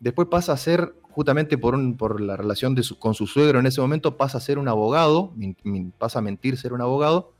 después 0.00 0.28
pasa 0.28 0.52
a 0.52 0.56
ser, 0.56 0.94
justamente 1.10 1.58
por, 1.58 1.74
un- 1.74 1.96
por 1.96 2.20
la 2.20 2.36
relación 2.36 2.74
de 2.74 2.82
su- 2.82 2.98
con 2.98 3.14
su 3.14 3.26
suegro 3.26 3.58
en 3.60 3.66
ese 3.66 3.80
momento, 3.80 4.16
pasa 4.16 4.38
a 4.38 4.40
ser 4.40 4.58
un 4.58 4.68
abogado, 4.68 5.32
min- 5.36 5.56
min- 5.64 5.92
pasa 5.96 6.20
a 6.20 6.22
mentir 6.22 6.56
ser 6.56 6.72
un 6.72 6.80
abogado. 6.80 7.32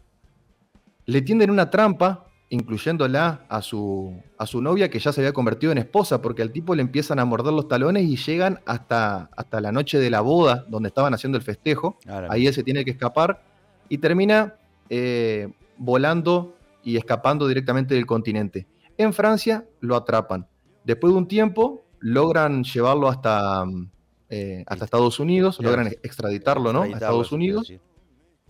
Le 1.07 1.23
tienden 1.23 1.51
una 1.51 1.71
trampa, 1.71 2.27
incluyéndola 2.51 3.45
a 3.49 3.63
su, 3.63 4.15
a 4.37 4.47
su 4.47 4.61
novia, 4.61 4.91
que 4.91 4.99
ya 4.99 5.13
se 5.13 5.21
había 5.21 5.33
convertido 5.33 5.73
en 5.73 5.79
esposa, 5.79 6.21
porque 6.21 6.43
al 6.43 6.51
tipo 6.53 6.75
le 6.75 6.83
empiezan 6.83 7.19
a 7.19 7.25
morder 7.25 7.53
los 7.53 7.69
talones 7.69 8.05
y 8.05 8.17
llegan 8.17 8.61
hasta, 8.67 9.31
hasta 9.37 9.61
la 9.61 9.73
noche 9.73 9.99
de 9.99 10.11
la 10.11 10.21
boda, 10.21 10.65
donde 10.69 10.89
estaban 10.89 11.15
haciendo 11.15 11.39
el 11.39 11.45
festejo. 11.45 11.99
Ahora 12.07 12.29
Ahí 12.31 12.47
él 12.47 12.55
se 12.55 12.63
tiene 12.65 12.85
que 12.85 12.91
escapar 12.91 13.43
y 13.89 13.99
termina 13.99 14.55
eh, 14.91 15.49
volando 15.77 16.55
y 16.85 16.97
escapando 16.97 17.47
directamente 17.47 17.95
del 17.95 18.07
continente. 18.07 18.67
En 18.97 19.13
Francia 19.13 19.65
lo 19.81 19.97
atrapan. 19.97 20.47
Después 20.85 21.13
de 21.13 21.19
un 21.19 21.29
tiempo 21.29 21.83
logran 22.01 22.65
llevarlo 22.65 23.09
hasta, 23.09 23.65
mm, 23.65 23.91
eh, 24.31 24.65
hasta 24.67 24.85
Estados 24.85 25.21
Unidos, 25.21 25.59
logran 25.61 25.87
extraditarlo 26.03 26.73
¿no? 26.73 26.83
a 26.83 26.87
Estados 26.95 27.33
Unidos 27.33 27.73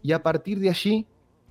y 0.03 0.13
a 0.13 0.23
partir 0.23 0.59
de 0.61 0.71
allí, 0.71 1.07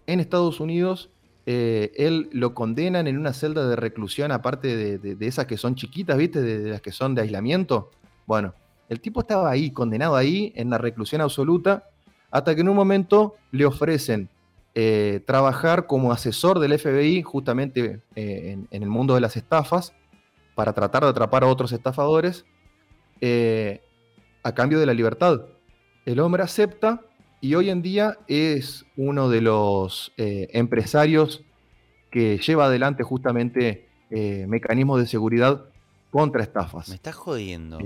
en 0.05 0.19
Estados 0.19 0.59
Unidos, 0.59 1.09
eh, 1.45 1.91
él 1.95 2.29
lo 2.31 2.53
condenan 2.53 3.07
en 3.07 3.17
una 3.17 3.33
celda 3.33 3.67
de 3.67 3.75
reclusión, 3.75 4.31
aparte 4.31 4.75
de, 4.75 4.97
de- 4.97 5.15
de 5.15 5.27
esas 5.27 5.45
que 5.45 5.57
son 5.57 5.75
chiquitas, 5.75 6.17
¿viste? 6.17 6.41
De, 6.41 6.59
de 6.59 6.69
las 6.71 6.81
que 6.81 6.91
son 6.91 7.13
de 7.15 7.21
aislamiento. 7.21 7.91
Bueno, 8.25 8.53
el 8.89 8.99
tipo 9.01 9.19
estaba 9.21 9.49
ahí, 9.49 9.71
condenado 9.71 10.15
ahí, 10.15 10.53
en 10.55 10.69
la 10.69 10.77
reclusión 10.77 11.21
absoluta, 11.21 11.89
hasta 12.31 12.55
que 12.55 12.61
en 12.61 12.69
un 12.69 12.75
momento 12.75 13.35
le 13.51 13.65
ofrecen 13.65 14.29
eh, 14.79 15.21
trabajar 15.25 15.87
como 15.87 16.11
asesor 16.11 16.59
del 16.59 16.77
FBI, 16.77 17.23
justamente 17.23 17.99
eh, 18.15 18.51
en, 18.51 18.67
en 18.69 18.83
el 18.83 18.89
mundo 18.89 19.15
de 19.15 19.21
las 19.21 19.35
estafas, 19.35 19.95
para 20.53 20.71
tratar 20.71 21.01
de 21.01 21.09
atrapar 21.09 21.43
a 21.43 21.47
otros 21.47 21.71
estafadores, 21.71 22.45
eh, 23.19 23.81
a 24.43 24.53
cambio 24.53 24.79
de 24.79 24.85
la 24.85 24.93
libertad. 24.93 25.45
El 26.05 26.19
hombre 26.19 26.43
acepta 26.43 27.01
y 27.41 27.55
hoy 27.55 27.71
en 27.71 27.81
día 27.81 28.19
es 28.27 28.85
uno 28.95 29.29
de 29.29 29.41
los 29.41 30.13
empresarios 30.15 31.43
que 32.11 32.37
lleva 32.37 32.65
adelante 32.65 33.01
justamente 33.01 33.89
mecanismos 34.47 34.99
de 34.99 35.07
seguridad 35.07 35.65
contra 36.11 36.43
estafas. 36.43 36.89
Me 36.89 36.95
estás 36.95 37.15
jodiendo. 37.15 37.79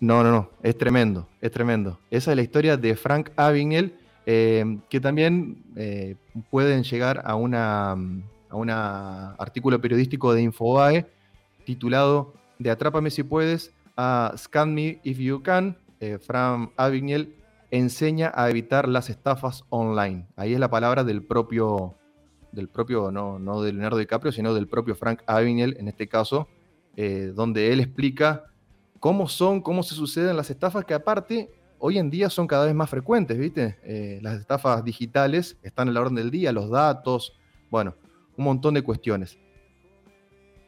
No, 0.00 0.24
no, 0.24 0.30
no, 0.30 0.50
es 0.62 0.78
tremendo, 0.78 1.28
es 1.42 1.52
tremendo. 1.52 2.00
Esa 2.10 2.30
es 2.30 2.36
la 2.36 2.42
historia 2.42 2.78
de 2.78 2.96
Frank 2.96 3.28
Abagnale, 3.36 3.92
eh, 4.26 4.78
que 4.88 5.00
también 5.00 5.64
eh, 5.76 6.16
pueden 6.50 6.82
llegar 6.82 7.22
a 7.24 7.34
una 7.34 7.96
a 8.54 8.56
un 8.56 8.70
artículo 8.70 9.80
periodístico 9.80 10.32
de 10.32 10.42
Infobae 10.42 11.06
titulado 11.64 12.34
De 12.58 12.70
Atrápame 12.70 13.10
si 13.10 13.24
puedes 13.24 13.72
a 13.96 14.32
Scan 14.36 14.74
Me 14.74 15.00
If 15.02 15.18
You 15.18 15.42
Can. 15.42 15.76
Eh, 16.00 16.18
Frank 16.18 16.70
Abagnale 16.76 17.30
enseña 17.70 18.30
a 18.34 18.48
evitar 18.50 18.88
las 18.88 19.10
estafas 19.10 19.64
online. 19.70 20.26
Ahí 20.36 20.54
es 20.54 20.60
la 20.60 20.70
palabra 20.70 21.02
del 21.02 21.22
propio, 21.24 21.94
del 22.52 22.68
propio, 22.68 23.10
no, 23.10 23.38
no 23.38 23.60
de 23.60 23.72
Leonardo 23.72 23.98
DiCaprio, 23.98 24.30
sino 24.30 24.54
del 24.54 24.68
propio 24.68 24.94
Frank 24.94 25.22
Abagnale 25.26 25.76
en 25.78 25.88
este 25.88 26.08
caso, 26.08 26.46
eh, 26.96 27.32
donde 27.34 27.72
él 27.72 27.80
explica 27.80 28.44
cómo 29.00 29.28
son, 29.28 29.60
cómo 29.60 29.82
se 29.82 29.96
suceden 29.96 30.36
las 30.36 30.50
estafas 30.50 30.84
que 30.84 30.94
aparte 30.94 31.50
hoy 31.78 31.98
en 31.98 32.10
día 32.10 32.30
son 32.30 32.46
cada 32.46 32.66
vez 32.66 32.74
más 32.74 32.90
frecuentes, 32.90 33.38
¿viste? 33.38 33.78
Eh, 33.82 34.18
las 34.22 34.40
estafas 34.40 34.84
digitales 34.84 35.56
están 35.62 35.88
en 35.88 35.94
la 35.94 36.00
orden 36.00 36.14
del 36.14 36.30
día, 36.30 36.52
los 36.52 36.70
datos, 36.70 37.38
bueno, 37.70 37.94
un 38.36 38.44
montón 38.44 38.74
de 38.74 38.82
cuestiones. 38.82 39.38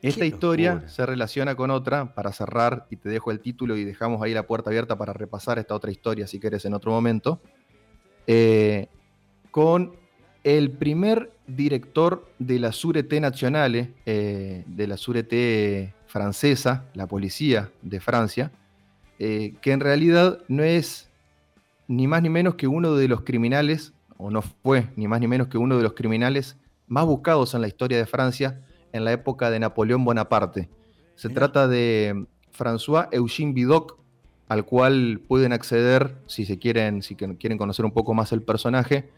Esta 0.03 0.25
historia 0.25 0.85
se 0.89 1.05
relaciona 1.05 1.57
con 1.57 1.71
otra, 1.71 2.15
para 2.15 2.33
cerrar, 2.33 2.87
y 2.91 2.97
te 2.97 3.09
dejo 3.09 3.31
el 3.31 3.41
título 3.41 3.77
y 3.77 3.85
dejamos 3.85 4.23
ahí 4.23 4.35
la 4.35 4.47
puerta 4.47 4.71
abierta 4.71 4.97
para 4.97 5.13
repasar 5.13 5.59
esta 5.59 5.75
otra 5.75 5.91
historia 5.91 6.27
si 6.27 6.39
quieres 6.39 6.65
en 6.65 6.75
otro 6.75 6.93
momento, 6.93 7.41
eh, 8.27 8.89
con 9.51 9.97
el 10.45 10.71
primer 10.71 11.33
director 11.47 12.31
de 12.39 12.61
la 12.61 12.71
Sûreté 12.71 13.21
Nationale, 13.21 13.95
eh, 14.05 14.63
de 14.67 14.87
la 14.87 14.97
Sûreté 14.97 15.95
francesa, 16.07 16.85
la 16.95 17.07
policía 17.07 17.71
de 17.83 17.99
Francia, 17.99 18.53
eh, 19.19 19.55
que 19.61 19.73
en 19.73 19.81
realidad 19.81 20.41
no 20.49 20.63
es 20.63 21.11
ni 21.89 22.07
más 22.07 22.23
ni 22.23 22.29
menos 22.29 22.57
que 22.57 22.67
uno 22.67 22.95
de 22.95 23.09
los 23.09 23.23
criminales, 23.23 23.95
o 24.17 24.31
no 24.31 24.43
fue 24.43 24.89
ni 24.97 25.09
más 25.09 25.21
ni 25.21 25.29
menos 25.29 25.49
que 25.49 25.59
uno 25.59 25.77
de 25.77 25.83
los 25.83 25.95
criminales 25.95 26.57
más 26.87 27.05
buscados 27.05 27.55
en 27.55 27.61
la 27.61 27.69
historia 27.69 27.99
de 27.99 28.07
Francia 28.07 28.61
en 28.93 29.05
la 29.05 29.13
época 29.13 29.51
de 29.51 29.61
Napoleón 29.61 30.05
Bonaparte. 30.05 30.69
Se 31.15 31.29
trata 31.29 31.69
de 31.69 32.27
François 32.57 33.09
Eugène 33.13 33.53
Vidocq, 33.53 33.99
al 34.49 34.65
cual 34.65 35.21
pueden 35.27 35.53
acceder 35.53 36.17
si 36.27 36.45
se 36.45 36.59
quieren, 36.59 37.03
si 37.03 37.17
quieren 37.17 37.59
conocer 37.59 37.85
un 37.85 37.93
poco 37.93 38.15
más 38.15 38.33
el 38.33 38.43
personaje, 38.43 39.11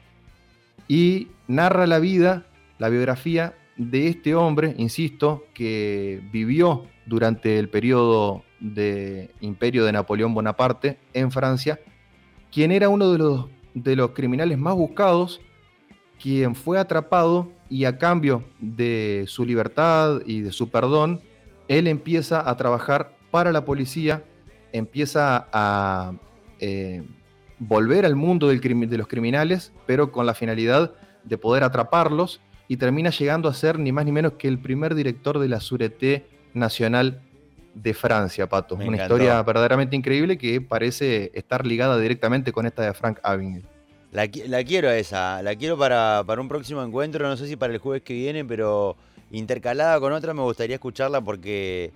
y 0.89 1.29
narra 1.47 1.87
la 1.87 1.99
vida, 1.99 2.47
la 2.79 2.89
biografía 2.89 3.55
de 3.77 4.09
este 4.09 4.35
hombre, 4.35 4.75
insisto, 4.79 5.45
que 5.55 6.23
vivió 6.33 6.87
durante 7.07 7.59
el 7.59 7.69
periodo 7.69 8.43
de 8.61 9.31
imperio 9.41 9.85
de 9.85 9.93
Napoleón 9.93 10.35
Bonaparte 10.35 10.99
en 11.13 11.31
Francia, 11.31 11.79
quien 12.51 12.73
era 12.73 12.89
uno 12.89 13.11
de 13.13 13.19
los, 13.19 13.47
de 13.75 13.97
los 13.97 14.11
criminales 14.11 14.59
más 14.59 14.75
buscados, 14.75 15.41
quien 16.21 16.55
fue 16.55 16.79
atrapado 16.79 17.51
y 17.69 17.85
a 17.85 17.99
cambio 17.99 18.45
de 18.61 19.25
su 19.27 19.45
libertad 19.45 20.21
y 20.27 20.41
de 20.43 20.53
su 20.53 20.71
perdón, 20.71 21.21
él 21.69 21.87
empieza 21.87 22.49
a 22.49 22.57
trabajar 22.57 23.13
para 23.31 23.53
la 23.53 23.65
policía, 23.65 24.23
empieza 24.73 25.49
a 25.53 26.13
eh, 26.61 27.03
volver 27.59 28.05
al 28.05 28.17
mundo 28.17 28.49
del 28.49 28.61
de 28.61 28.99
los 28.99 29.07
criminales, 29.07 29.73
pero 29.87 30.13
con 30.13 30.27
la 30.27 30.35
finalidad 30.35 30.93
de 31.25 31.39
poder 31.39 31.65
atraparlos 31.65 32.41
y 32.69 32.77
termina 32.77 33.11
llegando 33.11 33.49
a 33.49 33.55
ser 33.55 33.79
ni 33.79 33.93
más 33.93 34.05
ni 34.05 34.13
menos 34.13 34.35
que 34.35 34.49
el 34.49 34.59
primer 34.59 34.95
director 34.95 35.39
de 35.39 35.49
la 35.49 35.61
Sûreté 35.61 36.25
Nacional 36.55 37.21
de 37.75 37.95
Francia, 37.95 38.49
Pato. 38.49 38.75
Una 38.75 39.03
historia 39.03 39.43
verdaderamente 39.43 39.97
increíble 39.97 40.37
que 40.37 40.61
parece 40.61 41.31
estar 41.35 41.67
ligada 41.67 41.99
directamente 41.99 42.53
con 42.53 42.67
esta 42.67 42.83
de 42.83 42.95
Frank 42.95 43.19
Abagnale. 43.23 43.65
La, 44.11 44.29
quiero 44.29 44.91
esa, 44.91 45.43
la 45.43 45.57
quiero 45.57 45.79
para, 45.79 46.23
para 46.27 46.41
un 46.41 46.49
próximo 46.49 46.83
encuentro, 46.83 47.27
no 47.27 47.37
sé 47.37 47.47
si 47.47 47.57
para 47.57 47.73
el 47.73 47.79
jueves 47.79 48.03
que 48.03 48.13
viene, 48.13 48.45
pero 48.45 48.97
intercalada 49.33 49.99
con 49.99 50.13
otra 50.13 50.35
me 50.35 50.43
gustaría 50.43 50.77
escucharla 50.77 51.21
porque, 51.21 51.93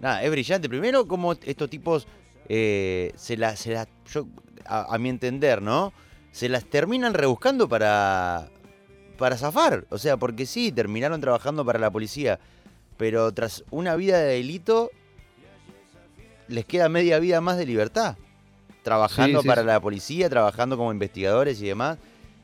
nada, 0.00 0.22
es 0.22 0.30
brillante. 0.30 0.68
Primero, 0.68 1.08
como 1.08 1.32
estos 1.32 1.68
tipos 1.68 2.06
eh, 2.48 3.12
se 3.16 3.36
la, 3.36 3.56
se 3.56 3.86
yo, 4.12 4.26
a, 4.64 4.96
mi 4.98 5.08
entender, 5.08 5.62
¿no? 5.62 5.92
Se 6.30 6.48
las 6.48 6.64
terminan 6.64 7.14
rebuscando 7.14 7.68
para, 7.68 8.48
para 9.16 9.36
zafar. 9.36 9.86
O 9.90 9.98
sea, 9.98 10.16
porque 10.16 10.46
sí, 10.46 10.70
terminaron 10.70 11.20
trabajando 11.20 11.64
para 11.64 11.78
la 11.78 11.90
policía. 11.90 12.38
Pero 12.96 13.32
tras 13.32 13.64
una 13.70 13.96
vida 13.96 14.18
de 14.18 14.34
delito, 14.34 14.90
les 16.48 16.64
queda 16.64 16.88
media 16.88 17.18
vida 17.18 17.40
más 17.40 17.56
de 17.56 17.66
libertad. 17.66 18.16
Trabajando 18.82 19.42
para 19.42 19.62
la 19.62 19.80
policía, 19.80 20.28
trabajando 20.28 20.76
como 20.76 20.92
investigadores 20.92 21.60
y 21.60 21.66
demás. 21.66 21.98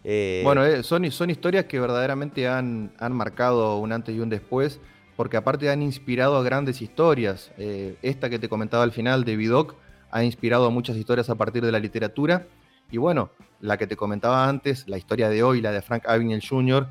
Eh, 0.04 0.42
bueno, 0.44 0.64
eh, 0.64 0.82
son, 0.82 1.04
historias 1.04 1.64
que 1.64 1.80
verdaderamente 1.80 2.46
han, 2.46 2.92
marcado 3.10 3.78
un 3.78 3.92
antes 3.92 4.14
y 4.14 4.20
un 4.20 4.28
después, 4.28 4.80
porque 5.16 5.38
aparte 5.38 5.70
han 5.70 5.82
inspirado 5.82 6.36
a 6.36 6.42
grandes 6.42 6.82
historias. 6.82 7.50
Eh, 7.56 7.96
esta 8.02 8.28
que 8.28 8.38
te 8.38 8.48
comentaba 8.48 8.84
al 8.84 8.92
final 8.92 9.24
de 9.24 9.36
Vidocq 9.36 9.74
ha 10.10 10.22
inspirado 10.22 10.70
muchas 10.70 10.96
historias 10.96 11.30
a 11.30 11.34
partir 11.34 11.64
de 11.64 11.72
la 11.72 11.80
literatura. 11.80 12.46
Y 12.90 12.98
bueno, 12.98 13.30
la 13.60 13.78
que 13.78 13.86
te 13.86 13.96
comentaba 13.96 14.46
antes, 14.48 14.86
la 14.86 14.98
historia 14.98 15.30
de 15.30 15.42
hoy, 15.42 15.60
la 15.60 15.72
de 15.72 15.82
Frank 15.82 16.04
Abagnale 16.06 16.42
Jr., 16.46 16.86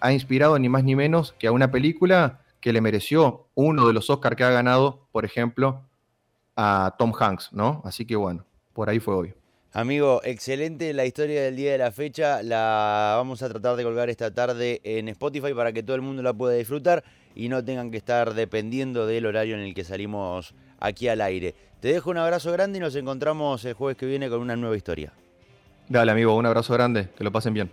ha 0.00 0.12
inspirado 0.12 0.56
ni 0.58 0.68
más 0.68 0.84
ni 0.84 0.94
menos 0.94 1.32
que 1.32 1.48
a 1.48 1.52
una 1.52 1.72
película 1.72 2.42
que 2.60 2.72
le 2.72 2.80
mereció 2.80 3.48
uno 3.54 3.88
de 3.88 3.92
los 3.92 4.08
Oscars 4.08 4.36
que 4.36 4.44
ha 4.44 4.50
ganado, 4.50 5.08
por 5.10 5.24
ejemplo, 5.24 5.82
a 6.54 6.94
Tom 6.96 7.12
Hanks, 7.18 7.52
¿no? 7.52 7.82
Así 7.84 8.04
que 8.04 8.14
bueno, 8.14 8.44
por 8.72 8.88
ahí 8.88 9.00
fue 9.00 9.14
hoy. 9.14 9.34
Amigo, 9.74 10.22
excelente 10.24 10.94
la 10.94 11.04
historia 11.04 11.42
del 11.42 11.54
día 11.54 11.72
de 11.72 11.78
la 11.78 11.92
fecha. 11.92 12.42
La 12.42 13.14
vamos 13.18 13.42
a 13.42 13.50
tratar 13.50 13.76
de 13.76 13.84
colgar 13.84 14.08
esta 14.08 14.30
tarde 14.30 14.80
en 14.82 15.08
Spotify 15.08 15.52
para 15.52 15.72
que 15.72 15.82
todo 15.82 15.94
el 15.94 16.00
mundo 16.00 16.22
la 16.22 16.32
pueda 16.32 16.54
disfrutar 16.54 17.04
y 17.34 17.50
no 17.50 17.62
tengan 17.62 17.90
que 17.90 17.98
estar 17.98 18.32
dependiendo 18.32 19.06
del 19.06 19.26
horario 19.26 19.56
en 19.56 19.60
el 19.60 19.74
que 19.74 19.84
salimos 19.84 20.54
aquí 20.80 21.08
al 21.08 21.20
aire. 21.20 21.54
Te 21.80 21.88
dejo 21.88 22.08
un 22.08 22.16
abrazo 22.16 22.50
grande 22.50 22.78
y 22.78 22.80
nos 22.80 22.96
encontramos 22.96 23.62
el 23.66 23.74
jueves 23.74 23.98
que 23.98 24.06
viene 24.06 24.30
con 24.30 24.40
una 24.40 24.56
nueva 24.56 24.74
historia. 24.74 25.12
Dale, 25.86 26.12
amigo, 26.12 26.34
un 26.34 26.46
abrazo 26.46 26.72
grande, 26.72 27.10
que 27.16 27.22
lo 27.22 27.30
pasen 27.30 27.52
bien. 27.52 27.70